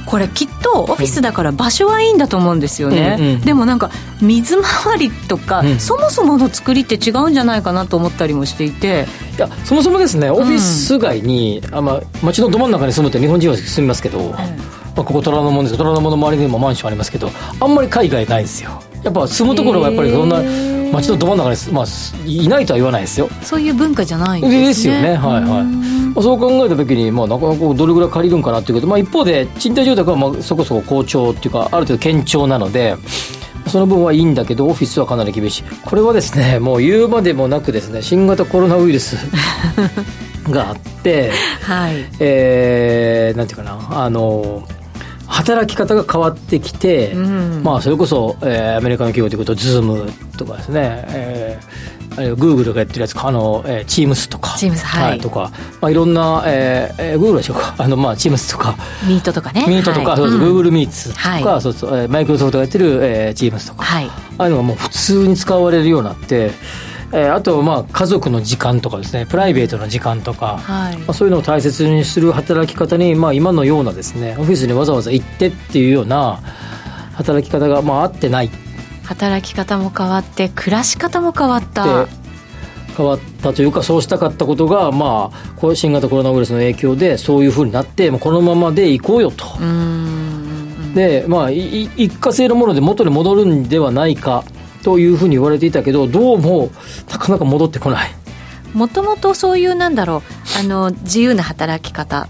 [0.07, 9.07] これきっとオフィスだから場所はいいんだと思うんですよね、うんうん、でもなんか水回りとか、うん、そもそもの作りって違うんじゃないかなと思ったりもしていて。
[9.37, 14.47] いやそもそもですねオフィス街に、うん、あまあ、街のど真ん中に住むって日本人は住みますけど、うん、まあ、
[14.97, 20.41] ここ虎ノ門です虎ノ門の周りにもマンションありますけどあんまり海外ないんですよやっぱ住むところはやっぱりそんな
[20.93, 21.87] 街のど真ん中に、まあ、
[22.27, 23.29] いないとは言わないですよ。
[23.43, 24.67] そういう文化じゃないんですね。
[24.67, 25.17] ですよね。
[25.17, 32.97] はいはい、まあ、そう考えた時に、まあ、なかなかどれぐらい借りるんかなっていうけど、まあ、一方で賃貸住宅はまあそこそこ好調っていうかある程度堅調なので
[33.67, 35.65] その分はいいんだけどオフィスはかなり厳しい。
[35.85, 39.17] これはですねもう言うまでもなくですね新型コロナウイルス
[40.49, 41.31] があって、
[41.63, 42.05] はい。
[42.21, 44.63] えー、なんていうかなあの
[45.27, 54.57] 働き方が変わってきて、うん、まあ、それこそ、えー、アメリカの企業ということズームとかですね、えー、あるいはグーグルがやってるやつあの、えー、チームスとか。
[54.57, 57.75] チームス、はい、とか、まあ、いろんな、えーえー、グーグルでしょうか。
[57.79, 58.77] あの、まあ、チームスとか。
[59.07, 59.65] ミートとかね。
[59.67, 64.05] ミートとか、はい、そうそう、グーグルミーツとか、はい、そうそう、えー、マイクロソフトがやってる、えー、チームスとか、はい、
[64.39, 66.53] ああいうのがもう普通に使われるようになって
[67.17, 76.41] えー、あとまあ家族の時間とかですねプライベートな時間とか、はい、まあ、そういうのを大切にする働き方に、まあ、今のようなですねオフィスにわざわざ行ってっていうような
[77.15, 78.51] 働き方がまあ合ってない。
[79.05, 82.09] 働き方も変わって暮らし方も変わった。
[82.97, 89.45] 変わったというかそうしたかったことが、まあ、新型コロナウイルスの影響でそういうふうになってこのままでいこうよと。
[90.95, 94.45] でまあ一過性のもので元に戻るんではないか
[94.85, 96.71] というふうに言われていたけどどうも
[97.11, 98.11] なかなか戻ってこない。
[98.75, 100.23] もともとそういうなんだろ
[100.57, 102.27] うあの自由な働き方っ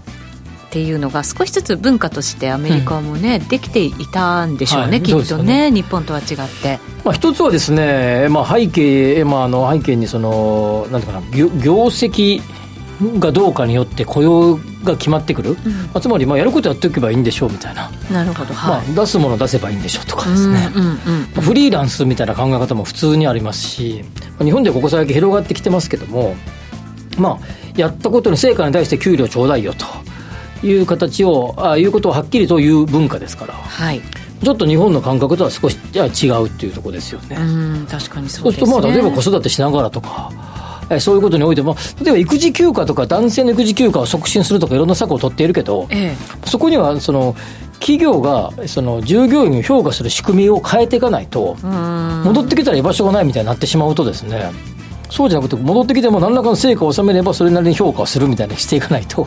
[0.69, 6.25] ていうのが少しずつ文化としてアメリカもね、うん、できていたんでしょうね、はい、きっとね、ね、日本とは違っ
[6.61, 6.79] て。
[7.03, 12.41] まあ、一つはですね、まあ、背景、まあ、あの背景にそのなんていうかな業業績
[13.19, 17.89] がどうかによって雇用が決まってくる、うん、まあ、つまりまあやることやっておけばいいんでしょうみたいな。
[18.11, 20.97] なるほど、はい、まあ、出すもの出せばいいんでしょうとかですね、うんうんうん。
[21.35, 24.03] うん、フリーランスみたいな考え方も普通にありますし
[24.39, 26.35] 日本ではここ最近広がってきてますけども
[27.17, 29.85] まあやったことの成果に対して給料ちょうだいよと。
[30.63, 34.01] いう形をあいうことをはっきりと言う文化ですから、はい、
[34.43, 37.35] ちょっと日本の感覚とは少し違うっていうところですよね。
[37.35, 37.41] う
[37.83, 40.31] ん確かにそう、ね、そうするとまあ例えば子育てしながらとか
[40.89, 47.35] えそういうことにおいても、例えば育児休暇とか男性の育児休暇を促進するとかいろんな策を取っているけど、ええ、そこにはその
[47.79, 54.51] 企業がその従業員を評価する仕組みを変えていかないと、戻ってきたら居場所がないみたいになってしまうとですね、
[55.09, 59.25] そうじゃなくて戻ってきても何らかの成果を収めればそれなりに評価をするみたいにしていかないと。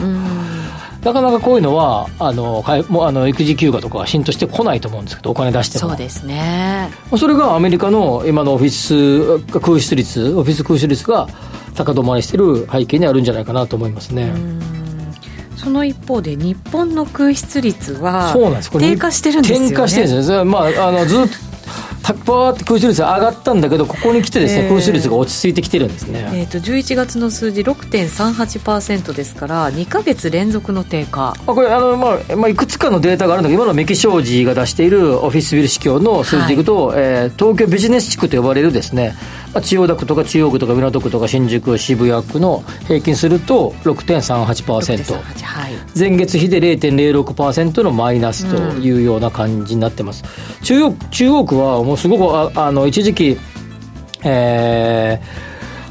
[1.09, 11.27] なかなかこういうのはあのもあの育児休暇とかは浸透してこないと思うんですけどお金出してもそうですねそれがアメリカの今のオフィス空室率オフィス空室率が
[11.75, 14.33] 高止まりしている背景にあるんじゃないかなと思いますね。
[15.57, 18.35] その一方で日本の空室率は
[18.79, 19.69] 低下してるんですよね。
[19.71, 20.45] 低下してるんですよ。
[20.45, 21.48] まああのずっと
[22.03, 31.31] パーって空室率上がったんだけどここに来てですね、えー、空室率が落ち着いてきてるんですね、えーと、11月の数字6.38%ですから2か月連続の低下。
[31.31, 39.15] あこれあの、まあまあ、いくつかのデータがあるんだけど今のメキ商事が出しているオフィスビル指標の数字でいくと、はい、えー、東京ビジネス地区と呼ばれるですね
[39.63, 50.25] 千代田区とか中央区とか港区とか新宿渋谷区の平均すると6.38%、はい、前月比で0.06%のマイナスというような感じになってます、
[50.59, 53.39] うん、中央中央区はもうすごくああの一時期
[54.25, 55.21] え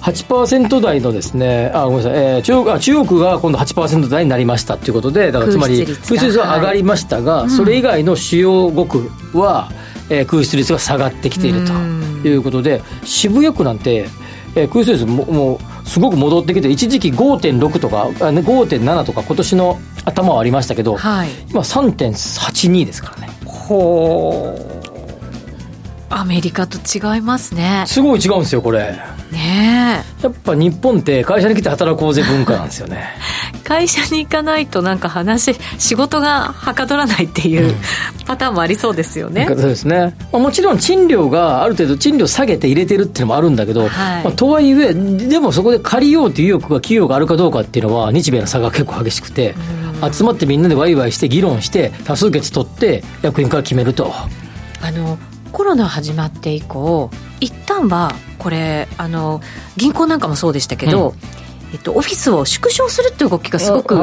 [0.01, 9.71] ー、8%台のですね、あ、ごめんなさい、えー、中国あ中国が今度8%台になりましたということで、だからつまり、空室率は上がりましたが、はい、それ以外の主要5区は、
[10.09, 11.73] えー、空室率が下がってきていると。
[12.21, 14.09] ということで渋谷区なんて、
[14.55, 23.29] えー、空室率ももうすごく戻ってきて一時期5.6とか5.7とか今年の頭はありましたけど、はい、今3.82ですからね。
[23.45, 24.76] ほう
[26.09, 27.83] アメリカと違いますね。
[27.87, 28.97] すごい違うんですよこれ。
[29.31, 33.09] ねやっぱ日本って会社に来て働こうぜ文化なんですよね。
[33.63, 37.75] 会社に行かないとなんか話仕事がはかどらないっていう、
[38.25, 39.45] パターンもありそうですよね。
[39.47, 43.89] そうですね、まあ、もちろん賃料がある程度賃料下げて入れてるっていうのもあるんだけど、はい、
[44.23, 49.55] まあ、とはいえでもそこで借りようという意欲が企業があるかどうかっていうのは日米の差が結構激しくて、
[50.13, 54.13] 集まってみんなでワイワイして議論して多数決取って役員から決めると。
[54.81, 55.17] あの
[55.51, 59.41] コロナ始まって以降一旦はこれあの
[59.75, 61.15] 銀行なんかもそうでしたけど、うん、
[61.73, 63.95] えっと、オフィスを縮小するっていう動きがすごく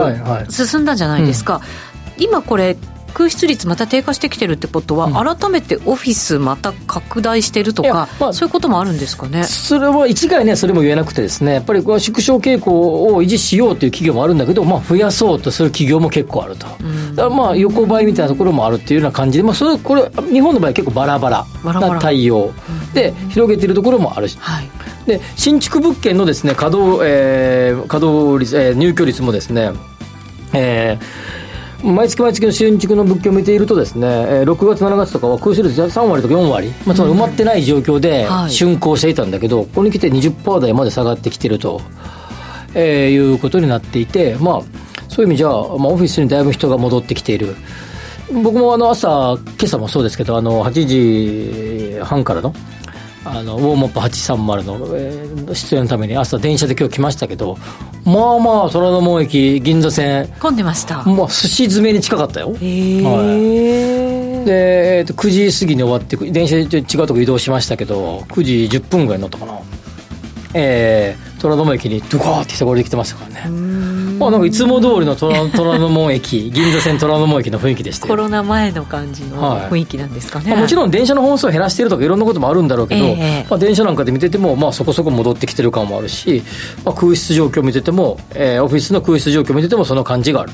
[0.50, 2.76] 進んだんじゃないですか、はいはいうん、今これ
[3.14, 9.44] 空室率また低下してきてるってことは、うん、改めてオフィスまた拡大してるとか、まあ、そういうこともあるんですかね？
[9.44, 22.53] それは一概ねそれも言えなくてですねやっぱり縮小傾向を維持しようという企業もあるんだけど、まあ、増やそうとする企業も結構あると、うん、だからまあ横ばいみたいなところもあるっていうような感じで、まあ、それこれ日本の場合結構バラバラな対応。
[22.94, 24.68] で広げているところもあるし、はい、
[25.05, 29.72] で新築物件のですね稼働,、えー、稼働率、えー、入居率もですね
[30.53, 31.05] えー、
[31.85, 41.83] 毎月毎月の新築の物件を見ているとですね、えー、6月7月とかは空室率3割とか4割、まあ、つまり埋まってない状況で竣工していたんだけど、ここに来て20%台まで下がってきてると、
[42.75, 44.61] えー、いうことになっていてまあ
[45.11, 47.55] そういう意味じゃ、まあ、オフィスにだいぶ人が戻ってきている。
[48.33, 52.55] 僕もあの朝今朝もそうですけどあの8時半からの
[53.24, 57.56] あのウォームアップ830の、えー、出演のために朝電車で今日来ましたけど
[58.04, 60.28] まあまあ虎ノ門駅銀座線。
[60.38, 61.02] 混んでました。
[61.04, 62.54] まあ寿司詰めに近かったよ。
[62.60, 69.58] へえ、はい、で、えー、と9時過ぎに終わって電車で違うとこ移動しましたけど9時10分ぐらい乗ったかな。
[70.56, 86.42] えー、虎ノ門駅にドカーって人が降りてきてましたからねまあ、なんかいつも通りの虎虎ノ門駅銀座線虎ノ門駅の雰囲気でしたコロナ前の感じの雰囲気なんですかね、はい、もちろん電車の本数を減らしているとかいろんなこともあるんだろうけど、えー、まあ、電車なんかで見てても、まあ、そこそこ戻ってきてる感もあるし、
[86.85, 90.53] まあ、空室状況を見てても、えー、オフィスの空室状況を見ててもその感じがある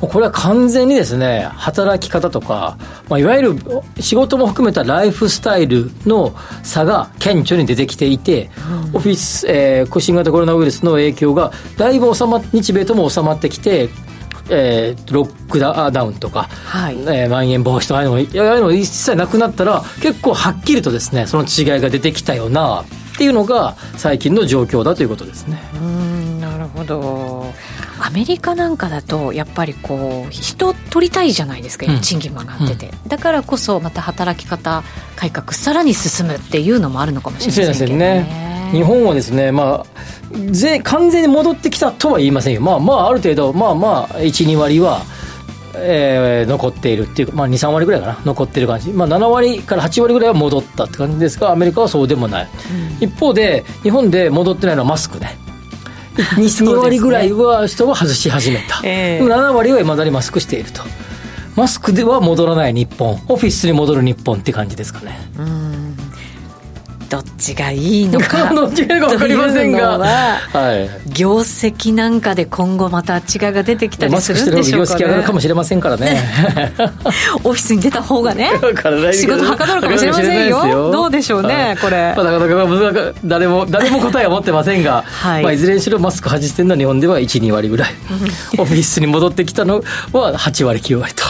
[0.00, 3.56] これは完全にですね働き方とか、まあ、いわゆる
[4.00, 8.50] 仕事も含めたライフスタイルの差が顕著に出てきていて、
[8.88, 13.88] うん、オフィス、えー、新型コロナウイルスの影響がだいぶ収ま日米とも収まってきて
[14.52, 16.96] えー、ロックダウンとか、はい。
[17.02, 25.62] えー、まん延防止とかああいうのああいうの一切なくなったら結構はっきりとですねその違いが出てきたよなっていうのが最近の状況だということですね。
[25.74, 27.52] うんなるほど
[28.10, 34.82] アメリカなんかだとやっぱりこう人取りたいじゃないですか今賃金も上がってて、うん、だからこそまた働き方
[35.14, 38.24] 改革さらに進むっていうのもあるのかもしれませんけどね。
[38.24, 38.70] ね。
[38.72, 45.02] 日本はですね、まあ、ぜ完全に戻ってきたとは言いませんよ、まあ、まあある程度、まあまあ、1、2割は、
[45.76, 52.48] えー、残っているっていうか、まあ、2、3割ぐらいかな、残ってる感じ、まあ、7割から8割ぐらいは戻ったって感じですが、アメリカはそうでもない、
[53.00, 55.38] うん、一方で、日本で戻ってないのはマスクね。
[56.22, 60.82] 2, 割ぐらいは人は外し始めた、えー、7割はいまだにマスクしていると。
[61.56, 63.20] マスクでは戻らない日本。
[63.28, 65.18] オフィスに戻る日本って感じですかね。
[65.38, 65.89] うん
[67.10, 68.50] どっちがいいのか。
[68.54, 70.38] どっちが分かりませんが、は。
[70.76, 76.22] い、業績なんかで今後また違いが出てきたりするんでしょうか、ね、業績上がるかもしれませんからね。
[77.42, 78.52] オフィスに出た方がね
[79.12, 80.92] 仕事はかどるかもしれませんよ。
[80.92, 85.42] どうでしょうね、はい、これ、まあ、なかなか誰も誰も答えは持ってませんが、 はい。
[85.42, 87.94] まあ、いずれにしろマスク外してるのは日本では12割ぐらい。
[88.56, 91.24] オフィスに戻ってきたのは8割9割と。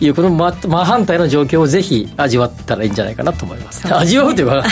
[0.00, 4.64] いうこの真反対の状況をぜひ味わったらいいんじゃないかなと思います、ね、味わうというか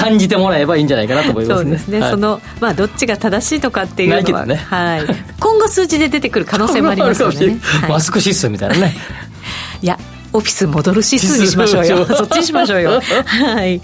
[0.00, 1.64] 感じてもらえばいいんじゃないかなと思いますね。
[1.64, 2.00] そうですね。
[2.00, 5.06] はい、そのまあどっちが正しいとかっていうのは、ね、はい。
[5.38, 7.60] 今後数字で出てくる可能性もありますのでね。
[7.88, 8.96] マスク指数みたいなね。
[9.82, 9.98] いや。
[10.32, 12.06] オフィス戻る指数にしましょうよ。
[12.06, 13.00] そっちにしましょうよ。
[13.26, 13.80] はい。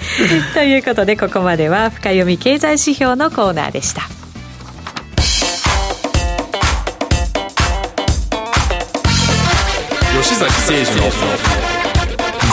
[0.54, 4.02] ということで、ここまでは深読み経済指標のコーナーでした。
[10.22, 11.10] 吉崎誠二の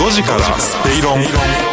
[0.08, 1.73] 5時からスペイロン。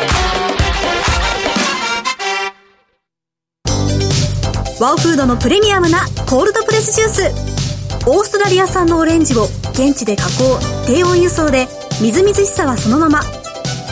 [4.81, 8.09] ワオフードのプレミアムなコールドプレスジュース。
[8.09, 11.69] オーストラリア産のオレンジを現地で加工低温輸送で
[12.01, 13.21] みずみずしさはそのまま。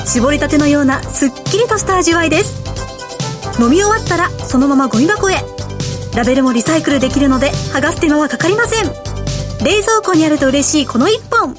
[0.06, 2.62] 絞りたてのようなすっきりとした味わいです。
[3.60, 5.34] 飲み終わったらそのままゴミ箱へ。
[6.16, 8.86] ラベルもリサイクルできるので剥がす手間はかかりません。
[9.62, 11.54] 冷蔵庫にあると嬉しいこの一本。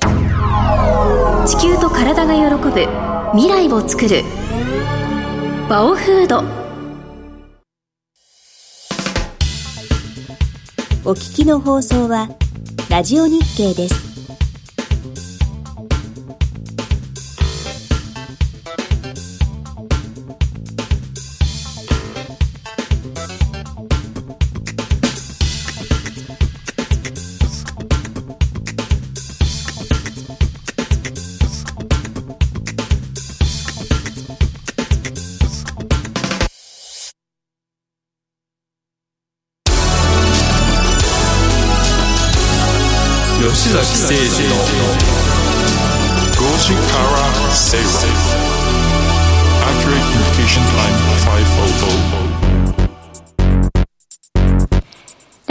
[1.45, 2.87] 地球と体が喜ぶ
[3.33, 4.23] 未来を作る
[5.69, 6.58] バオフード。
[11.09, 12.29] お聞きの放送は、
[12.87, 14.08] ラジオ日経です。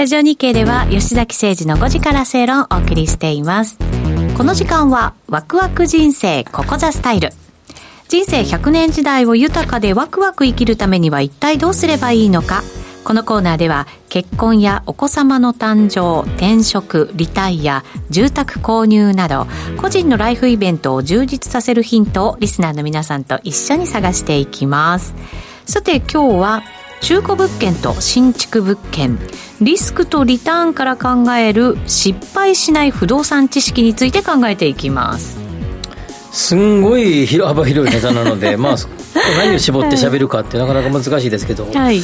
[0.08, 3.78] ジオ日経では吉崎誠二の5時から正論をお送りしています。
[4.38, 7.30] この時間はワクワク人生ここザスタイル
[8.08, 12.62] 人生100年時代を豊かでワクワク生きるためには一体どうすればいいのか
[13.04, 19.46] このコーナーでは結婚やお子様の誕生、転職、リタイア、住宅購入など
[19.76, 25.14] 個人のライフイベントを充実させるヒントをリスナーの皆さんと一緒に探していきます。
[25.66, 26.62] さて今日は
[27.00, 29.18] 中古物件と新築物件。
[29.60, 35.38] リスクとリターンから考える失敗しない不動産知識について考えていきます。
[36.30, 38.76] すんごい幅広いネタなので まあ
[39.38, 42.00] 何を絞って喋るかってなかなか難しいですけど、はい、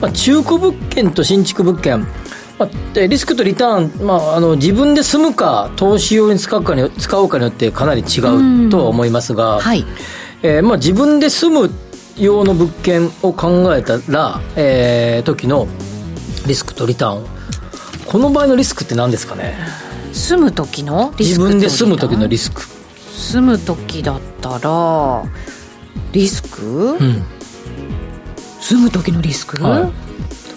[0.00, 2.06] まあ、中古物件と新築物件。
[2.56, 9.84] まあ、リスクとリターン、まあ、あの自分で住むか投資用に使うかに使うかによってかなり違うとは思いますが、はい。
[10.42, 11.70] えーまあ、自分で住む
[12.16, 15.66] 用の物件を考えたら、えー、時の
[16.46, 17.26] リスクとリターン。
[18.06, 19.56] この場合のリスクって何ですかね？
[20.12, 22.62] 住む時のリスク自分で住む時のリスク。
[22.62, 25.24] 住む時だったら
[26.12, 26.62] リスク、
[26.92, 27.22] うん、
[28.60, 29.82] 住む時のリスク、はい。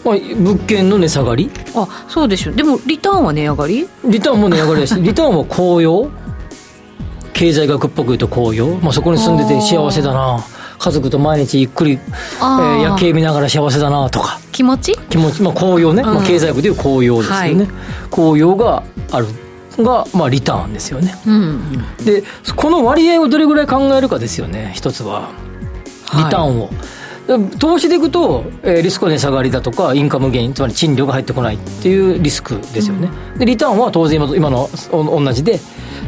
[0.05, 1.49] まあ、物件の値下がり？
[1.75, 2.51] あそうでしょ。
[2.51, 3.87] でもリターンは値上がり？
[4.05, 6.07] リターンも値上がりだし リターンは紅葉
[7.33, 10.43] 経済学っぽく言うと紅葉、まあ、そこに住んでて幸せだな
[10.79, 14.39] 家族と毎日ゆっくり、えー、夜景見ながら幸せだなとか。
[14.51, 14.97] 気持ち？
[15.09, 17.67] 気持ち、まあ、紅葉ね、うん、まあ、経済学でいう紅葉ですよね、はい、
[18.09, 19.27] 紅葉がある
[19.77, 22.23] が、まあ、リターンですよね、うん、で
[22.55, 24.71] この割合をどれぐらい考えるかですよね。
[24.75, 25.29] 一つは。
[26.15, 26.73] リターンを、はい
[27.59, 35.59] 投資でいくと、えー、リスクは値下がりだとかインカムゲインつまり賃料が入ってこないっていうリスクですよね、うん、でリターンは当然今今の同じで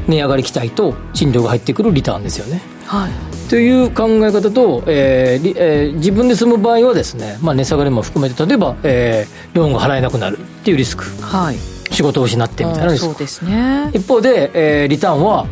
[0.07, 3.11] 値上がり期待と賃料が入ってくるリターンですよね、はい、
[3.49, 11.57] という考え方と、えーえー、自分で住む場合はですね、まあ、値下がりも含めて例えば、えー、ローンが払えなくなるっていうリスク、はい、
[11.91, 13.05] 仕事を失ってみたいなリスク。
[13.07, 13.89] そうですね。
[13.93, 15.47] 一方で、えー、リターンは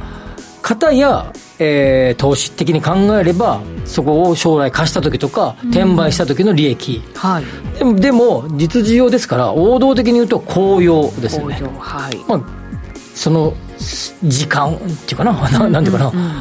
[0.62, 12.18] 型や、えー、投資的に考えればそこを将来貸した時とか、転売した時の利益、はい、でもでも実需要ですから王道的に言うと公用ですよね、はい。
[12.28, 12.42] まあ、
[13.16, 13.56] その
[14.24, 14.78] 時間っ
[15.08, 15.32] ていうかな、
[15.66, 16.32] うん、ていうかな、うん、うん、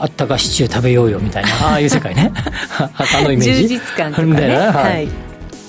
[0.00, 1.48] あったかシチュー食べようよみたいな。
[1.70, 2.32] ああいう世界ね。
[2.78, 2.90] あ
[3.22, 3.68] のイメージ。
[3.68, 5.04] 充実感とかね、はい。
[5.04, 5.08] い。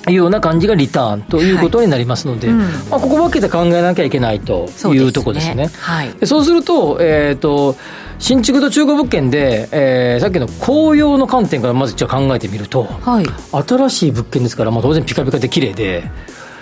[0.08, 2.58] うような感じがリターンということになりますので、はい。
[2.58, 5.54] うん、まあ、ここ分けて考えなきゃいけないというところですね。
[5.54, 7.76] そう、ねはい、そうすると,、えーと、
[8.18, 13.26] 新築と中古物件で、えー、さっきの紅葉の観点からまずじゃ考えてみると、はい、
[13.68, 16.10] 新しい物件ですから、まあ、当然ピカピカで綺麗で。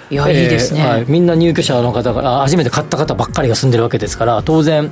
[0.09, 4.91] いや、えー、いいですね、はい、みんな入居者の方が初めて買った方ばっかりが住んでるわけですから当然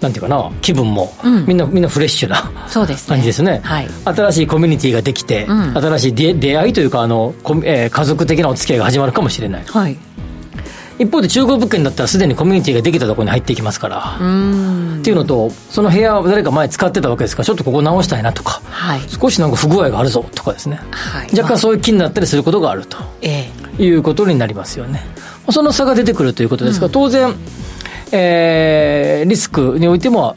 [0.00, 7.34] なんていうかな気分も、うん、みんなみんなフレッシュなそうです、ね、感じですね、はい、新しいコミュニティができて、うん、新しい出出会いというかあの、
[7.64, 9.96] えー、家族的なお付き合いが始まるかもしれない、はい、
[10.98, 14.16] 一方で中古物件だったらすでにコミュニティができたところに入っていきますから。
[14.16, 17.42] っていうのとその部屋を誰か前使ってたわけですか？
[17.42, 25.02] らちょっとここ直したいなとか、はい、少しなんか不具合があるぞとかですね、はい、若干そういう気になったりすることがあると、ええ、いうことになりますよね。
[25.50, 27.34] その差が出てくるということですが、うん、当然
[28.16, 30.36] えー、リスクにおいても、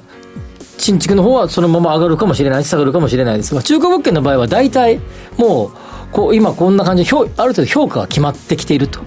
[0.80, 5.00] 新築の方はそのまま上がるかもしれないし、下がるかもしれないですが、中古物件の場合は大体、
[5.38, 5.72] もう、
[6.12, 9.02] こう今こんな感じで、ある程度評価が決まってきていると。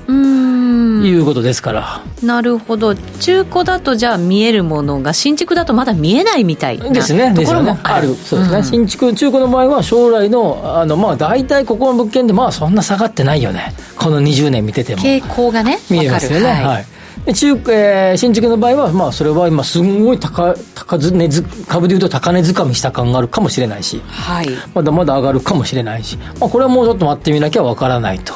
[1.07, 2.03] いうことですから。
[2.23, 2.95] なるほど。
[2.95, 7.35] 中古だとじゃあ見えるものが新築だとまだ見えないみたいなですね。
[7.35, 13.75] ところもある、ね、そうですね、うん、新築中古の場合は将来のあのまあ大体ここの物件でまあそんな下がってないよね。
[13.97, 15.03] この20年見てても。
[15.03, 16.47] 傾向がね見えますよね。
[16.47, 16.87] はい、はい。
[17.35, 21.29] 中、えー、新築の場合は、まあ、それは今、すごい高高値
[21.69, 28.35] 株でいうと高値掴みした感があるかもしれないし、はい、まだまだ上がるかもしれないし、まあ、これはもうちょっと待ってみなきゃわからないと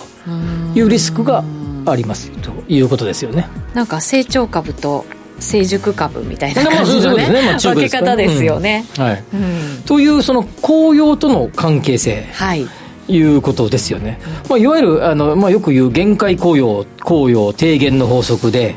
[0.74, 1.42] いうリスクが
[1.86, 2.30] あります。
[2.30, 3.48] ということですよね。
[3.74, 5.04] なんか成長株と
[5.38, 7.42] 成熟株みたいな感じのね、ね。
[7.46, 8.84] まあ、分け方ですよね。
[8.96, 12.26] うん、はい、うん、というその紅葉との関係性。
[12.32, 12.66] はい。
[13.06, 14.18] いうことですよね、
[14.48, 18.76] まあ、いわゆるあの、まあ、よく言う限界紅葉紅葉低減の法則で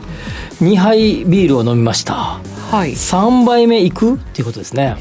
[0.62, 4.98] 2杯ビールを飲みました、はい、3杯目いくっていうことですね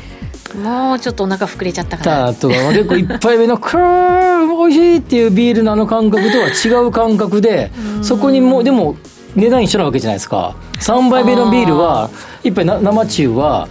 [0.56, 7.70] もうちょっとお腹膨れちゃったかなとか結構1杯目のクー美味しいっていうビールのあの感覚とは違う感覚で
[8.02, 8.96] そこにもでも
[9.34, 10.56] 値段一緒なわけじゃないですか。
[10.80, 12.10] 3杯目のビールは
[12.42, 13.68] 1杯生中は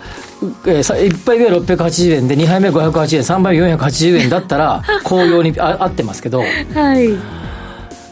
[0.65, 6.41] えー、1杯目は680円で2杯目580円3杯目480円だったら 紅葉にあ合ってますけど。
[6.73, 7.09] はい。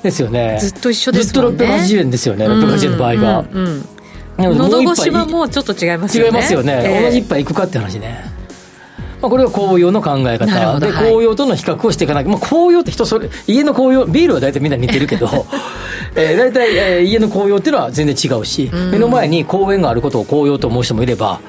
[0.02, 0.58] ですよね。
[0.60, 1.58] ずっと一緒ですもんね。
[1.58, 4.46] ずっと680円ですよね680円の場合が、うんうん。
[4.52, 6.30] うん、喉越しはもうちょっと違いますよね。
[6.30, 8.33] 違いますよね、えー、同じ一杯いくかって話ね
[9.24, 10.80] まあ、これが紅葉の考え方。
[10.82, 15.30] で、紅葉との比較をしていかなきゃ、まあ、紅葉って人それ家の紅葉ビールは大体みんな似てるけど
[16.16, 21.40] えー、大体、えー、家の紅葉っていうのは全然違うし、目の前に公園があることを紅葉と思う人もいれば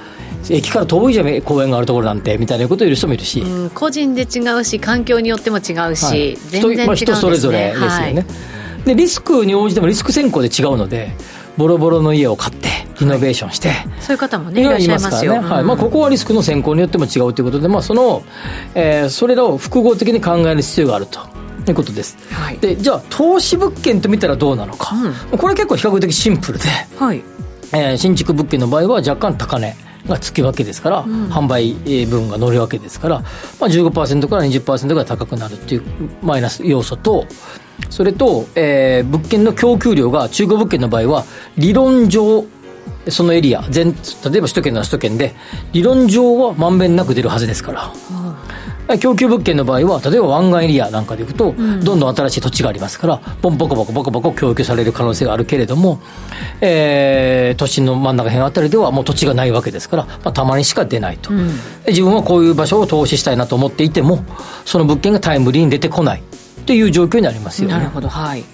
[0.49, 8.15] 駅から遠いじゃん公園があるところなんてみたいなことを言う人もいるし、うん、個人で違うし環境によっても違うし、はい、全然違うんですね、まあ、人それぞれですよね、はい、
[8.85, 11.13] でリスクに応じてもリスク先行で違うので
[11.57, 12.69] ボロボロの家を買って
[13.01, 15.39] リノベーションして、はい、そういう方もねいらっしゃいますよ、ね。
[15.41, 15.65] はい。
[15.65, 18.23] まあ、ここはリスクの先行によっても違うということで、まあ、その、
[18.75, 21.21] えー、それらを複合的に考える必要があると。
[21.65, 24.95] ということです、はい、でじゃあ投資物件と見たらどうなのか、
[25.33, 26.65] うん、これ結構比較的シンプルで、
[26.99, 27.23] はい。
[27.73, 29.75] えー、新築物件の場合は若干高値
[30.07, 31.75] がつくわけですから、うん、販売
[32.07, 33.27] 分が乗るわけですから、ま
[33.63, 35.83] あ15%から20%ぐらい高くなるっていう
[36.23, 37.27] マイナス要素と、
[37.91, 41.25] それと、えー、物件の供給量が中古物件の場合は、
[41.57, 42.45] 理論上、
[43.09, 45.35] そのエリア全、例えば首都圏なら首都圏で、
[45.73, 47.93] 理論上はまんべんなく出るはずですから。
[48.99, 56.01] 供給物件の場合は、例えば湾岸エリアなんかでいくと、うん、どんどん新しい土地がありますから、ボンボコボコボコボコ供給される可能性があるけれども、
[56.61, 61.51] えー、都心の真ん中辺あたりではもう土地がないわけですから、まあ、たまにしか出ないと、うん、
[61.89, 64.23] 自分はこういう場所を投資したいなと思っていても、
[64.67, 66.23] その物件がタイムリーに出てこない
[66.67, 67.75] という状況になりますよね。
[67.75, 68.45] なるほど、はい。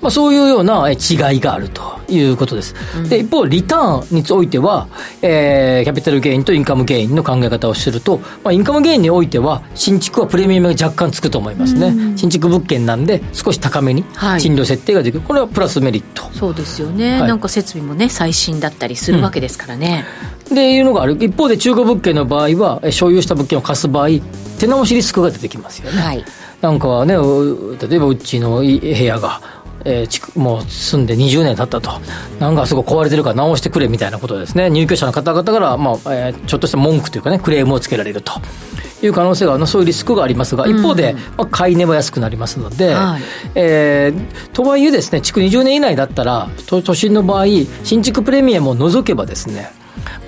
[0.00, 2.74] まあ、そういうような違いがあるということです。
[2.96, 4.88] うん、で、一方、リターンにおいては、
[5.22, 11.88] えー、キャピタルゲインとインカムゲインの考え方をすると、まあ、インカムゲインにおいては、新築はプレミアムが若干つくと思いますね。
[11.88, 14.04] うん、新築物件なんで、少し高めに
[14.38, 15.20] 賃料設定ができる。
[15.20, 16.24] はい、これはプラスメリット。
[16.32, 20.04] そうですよね、はい、なんか設備もね、最新だったりするわけですからね。
[20.50, 21.16] うん、で、いうのがある。
[21.20, 24.08] 一方で、中古物件の場合は、所有した物件を貸す場合、
[24.58, 26.00] 手直しリスクが出てきますよね。
[26.00, 26.24] はい、
[26.60, 29.40] なんかね、例えばうちの部屋が、
[29.84, 32.00] えー、もう住んで20年経ったと、
[32.40, 38.32] なんかすごい壊れてるから直してくれみたいなことですね、入居者の方々から、まあえー、ちょっとした文句というかね、クレームをつけられると。
[39.02, 43.22] いう可能性があるそういうリスクがありますが、一方で、まあ、買い値は安くなりますので、はい、
[43.54, 47.46] えー、とはいえですね、築20年以内だったら、都心の場合、
[47.84, 49.70] 新築プレミアムを除けばですね、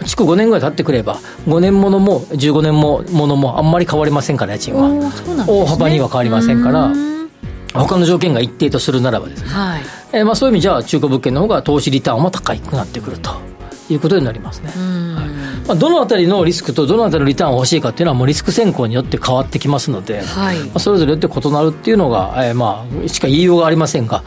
[0.04, 4.88] 築5年ぐらい経ってくれば、5年ものも15年もものもあんまり変わりませんから、家賃は。
[4.88, 5.10] ね、
[5.46, 6.92] 大幅には変わりませんから。
[7.74, 9.82] 他の条件が一定とするならばですね、はい。
[10.12, 13.30] えーまあ、そういう意味じゃ中古物件の方が投資リターンも高くなってくると
[13.90, 15.07] いうことになりますね、はい
[15.68, 20.58] まあ、どのあたりのリスクとどのあたりのリターンを欲しいかっていうのはもうリスク先行によって変わってきますので、はい。
[20.58, 24.24] まあ、それぞれによって異なるっていうのが、えーまあ、しか言いようがありませんが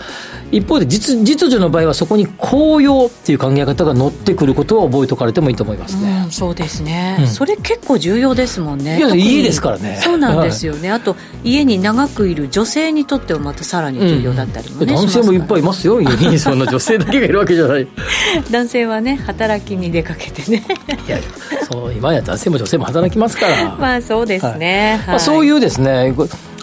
[0.52, 10.00] 一方で実実需の場合はそこに紅葉っていう考え方が乗ってくることは覚えておかれてもいいと思いますね、うん、そうですね、うん、それ結構重要ですもんねいや家ですからね。
[10.04, 16.02] そうなんですよね、はい、あと家に長くいる女性にとってはまたさらに重要だったりもね、うん、男性もいっぱいいますよ。
[16.02, 17.88] 家にそんな女性だけがいるわけじゃない。
[18.52, 20.66] 男性はね働きに出かけてね。
[21.08, 21.20] いや
[21.72, 23.76] そう今や男性も女性も働きますから。
[23.80, 26.14] まあそうですね、はい、まあ、そういうですね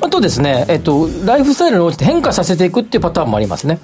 [0.00, 3.80] あとですね、えっと、ライフスタイルに応じて変化させていくっていうパターンもありますね。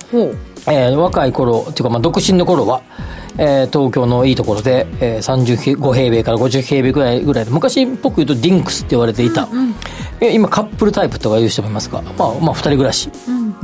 [0.67, 2.83] えー、若い頃、っていうか、まあ、独身の頃は、
[3.37, 9.75] えー、東京のいいところで、えー、35平米から50平米ぐらいぐらいで、昔っぽく言うとディンクスって言われていた、うんうん、
[10.21, 13.11] え今カップルタイプとか言う人もいますが、まあ、まあ、二人暮らし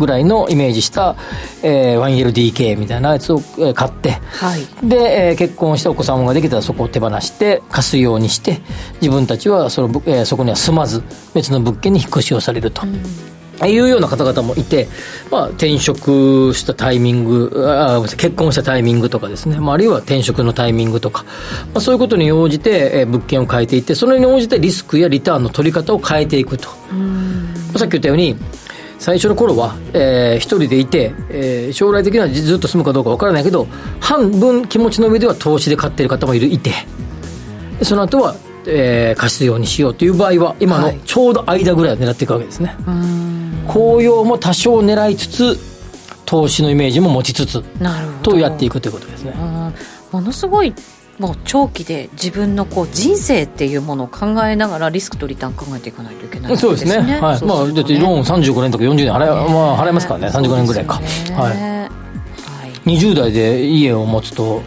[0.01, 1.15] ぐらいのイメージした、
[1.63, 8.61] えー、1LDK みたいなやつを、えー、買って、はい、で、えー、結婚してお子様ができたらそこを手放して貸すようにして
[9.01, 12.83] 自分たちはその、えー、そこには住まず別の物件に引っ越しをされると。
[12.83, 13.31] うん。
[13.67, 14.89] いうような方々もいて、
[15.31, 21.25] まあ、転職したタイミングあ、結婚したタイミングとかですね、まあ、あるいは転職のタイミングとか、
[21.75, 26.69] まあ、そういうことに応じて、えー、物件を変えていって、それに応じてリスクやリターンの取り方を変えていくと。
[27.77, 28.37] さっき言ったように、
[29.01, 33.67] 最初の頃は、えー、一人でいて、えー、将来的にはずっと住むかどうかわからないけど、
[33.99, 36.73] 半分気持ちの上では投資で買っている方もいるいて、
[37.83, 38.37] その後は、
[38.67, 42.77] えー、貸すようにしようという場合は、今のちょうど間ぐらいを狙っていくわけですね。
[42.87, 43.41] はい
[43.71, 45.59] 紅葉も多少狙いつつ
[46.27, 47.63] 投資のイメージも持ちつつ
[48.23, 49.35] とやっていくということですね。
[50.11, 50.75] ものすごい
[51.21, 61.91] もう長期で自分のこう人生っていうものを考えながらリスクとリターン考えていかないといけない、ね、そうですね、はい、まあ、だってローン35年とか40年払い,、まあ、払いますからね、35年ぐらいか、は
[62.87, 64.63] い、20代で家を持つと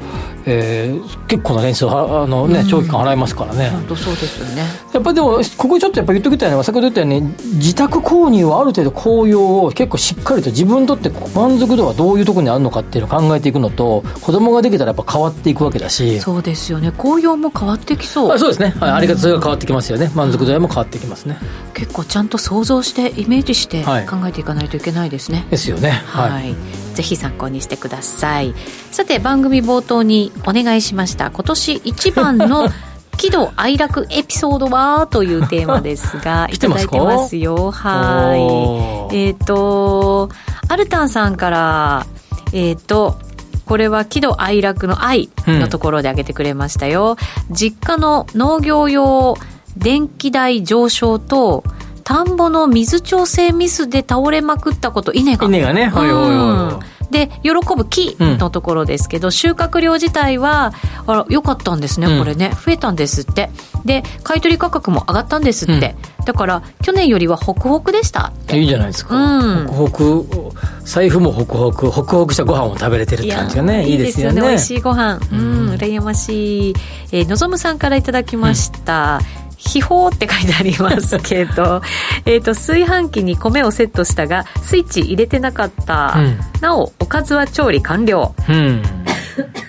[0.45, 4.63] えー、結構な年数あの、ね、長期間払いますからね、本当そうですよね。
[4.93, 7.21] やっぱりでもここちょっとやっぱ言っときたいのは先ほど言ったように
[7.55, 16.19] 自宅購入はある程度紅葉を結構しっかりと自分にとって満足度はどういうところにあるのかっていうのを考えていくのと子供ができたらやっぱ変わっていくわけだし。
[16.19, 16.91] そうですよね。
[16.91, 20.11] 紅葉も変わってきそうあそうですね、はい、あり方それが変わってきますよね。
[20.15, 21.37] 満足度も変わってきますね、
[21.73, 25.89] 結構ちゃんと想像してイメージして考えていかないといけないですね、はい、ですよね。
[25.89, 28.53] はい、はいぜひ参考にしてください。
[28.91, 31.31] さて番組冒頭にお願いしました。
[31.31, 32.69] 今年一番の
[33.17, 35.07] 喜怒哀楽エピソードは？
[35.07, 37.71] というテーマですが いただいてますよ。
[37.71, 39.15] はい。
[39.15, 40.29] えっ、ー、と
[40.67, 42.05] アルタンさんから
[42.51, 43.17] えっ、ー、と
[43.65, 47.17] これは喜怒哀楽の愛のところで挙げてくれましたよ、
[47.49, 49.37] うん、実家の農業用
[49.77, 51.63] 電気代上昇と
[52.03, 55.47] 田んぼの水調整ミスで倒れまくったこと稲が。
[55.47, 55.87] 稲がね。
[55.87, 56.93] はいはいはい。
[57.11, 60.73] で喜ぶ木のところですけど、うん、収穫量自体は
[61.05, 62.51] あら良かったんですね、これね。
[62.55, 63.51] 増えたんですって。
[63.85, 74.41] で買取価格も上がったんですって、うん、だから去年よりはホクホクでしたいいじゃないですか、うん、ホクホク財布もホクホクホクホクしたご飯を食べれてるって感じがねいいですよね。
[74.41, 75.19] 美味しいご飯。
[75.31, 76.73] うん、羨ましい、
[77.11, 79.19] えー、のぞむさんからいただきました、
[79.65, 81.81] 秘宝って書いてありますけど
[82.25, 88.83] えと炊飯器に米をセットしたがスイッチ入れてなかった、うん、なおおかずは調理完了、うん、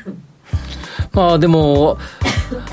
[1.12, 1.96] まあでも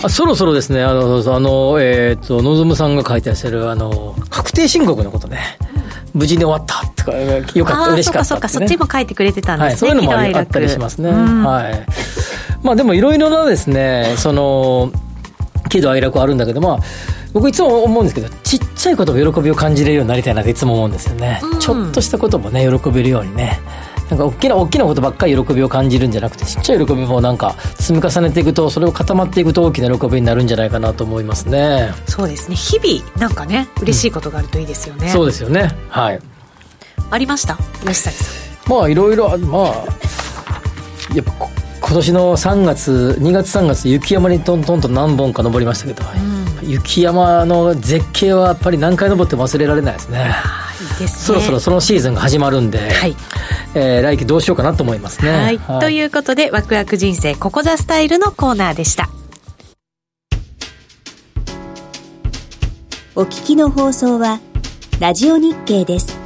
[0.03, 0.83] あそろそろですね。
[0.83, 5.57] あのあのえっ、ー、とのぞむさんが書いてらっしゃるあの確定申告のことね。
[6.13, 11.85] 無事に終わったとかよかった嬉しかった、ね、そうかそうかそっちも書いてくれてたんですね、はい、そういうのもあったりしますね、うん、はい。
[12.63, 14.91] まあでもいろいろなですねその
[15.71, 16.79] 喜怒哀楽あるんだけど、まあ、
[17.33, 21.39] 僕いつも思うんですけど、ちっちゃいことも喜びを感じれるようになりたいなっていつも思うんですよね。
[21.41, 23.59] うん、ちょっとしたこともね、喜べるようにね。
[24.09, 31.93] なんか大きな大きなことばっかり喜びを感じるんじゃなくてちっちゃい喜びもなんか積み重ねていくとそれを固まっていくと大きな喜びになるんじゃないかなと思いますね。
[32.07, 32.57] そうですね。
[32.57, 35.71] 日々なんかね嬉しいことがあるといいですよね、うん、そうですよね。
[35.87, 36.19] はい。
[37.09, 37.55] ありました？
[37.85, 38.73] 吉崎さん。
[38.75, 39.85] まあいろいろまあ
[41.91, 46.05] 今年の3月2月3月雪山にトントンと何本か登りましたけど、
[46.61, 50.33] うん、雪山の絶景はやっぱり何回登っても忘れられないですね。
[50.79, 51.07] いいですね。
[51.09, 53.15] そろそろそのシーズンが始まるんで、はい。
[53.75, 59.09] えー、来季どうしようかなと思いますね、はい、はい、ということでワクワク人生ここザスタイルのコーナーでした。
[63.15, 64.39] お聞きの放送は
[65.01, 66.20] ラジオ日経です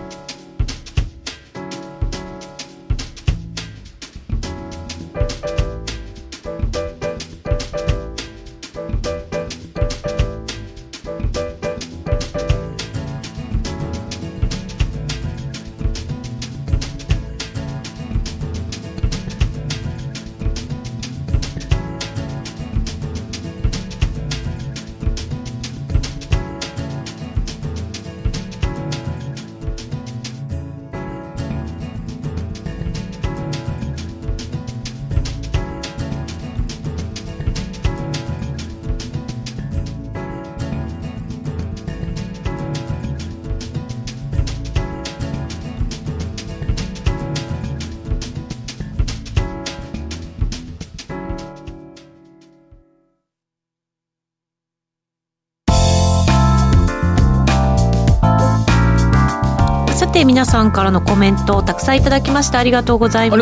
[60.16, 63.36] て皆さんからのコメントをたくさんいただきましてありがとうございま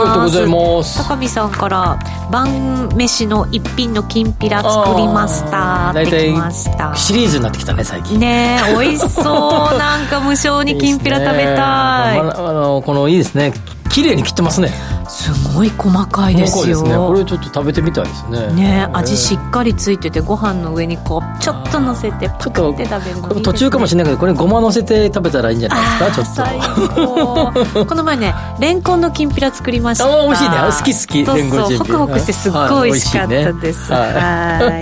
[0.83, 0.97] す。
[0.97, 1.99] 高見さんから
[2.31, 6.95] 晩飯の一品のきんぴら作りましたってきました。
[6.95, 8.19] シリーズになってきたね最近。
[8.19, 9.77] ね美味しそう。
[9.77, 12.19] なんか無償にきんぴら食べたい。
[12.19, 13.53] い、ね、あのこのいいですね
[13.93, 14.73] 綺麗に切ってますね。
[15.07, 18.51] すごい細かいですよ、ね、これちょっと食べてみたいですね。
[18.53, 26.47] ね味しっかりついててご飯の上にこうちょっとのせてパクって食べるのね、途中かもしれないけどこれごまのせて食べたらいいんじゃないですか？
[26.47, 27.85] ちょっと。
[27.85, 30.05] この前ねレンコンのきんぴら作りました。
[30.05, 30.55] あ美味しいね。
[30.57, 31.25] 好き好き。
[31.25, 34.13] そうそうホクホクしてすっごい美味しかったです、はい、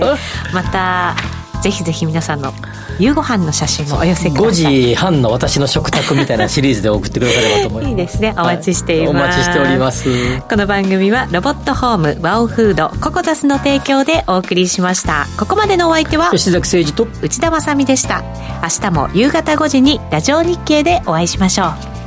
[0.00, 0.54] はい。
[0.54, 1.14] また
[1.60, 2.54] ぜひぜひ皆さんの
[2.98, 4.50] 夕ご飯の写真もお寄せください。
[4.50, 7.90] 5時半の私の食卓みたいなシリーズで送ってくださればと思います。
[7.90, 8.34] いいですね。
[8.36, 10.40] お待ちしています、はい、お待ちしております。
[10.48, 15.26] この番組はロボットホームワオフードココザスの提供でお送りしました。
[15.38, 18.22] ここまでのお相手は吉崎誠二と内田まさでした。
[18.62, 21.64] 明日も夕方5時にラジオ日経でお会いしましょ
[21.98, 22.01] う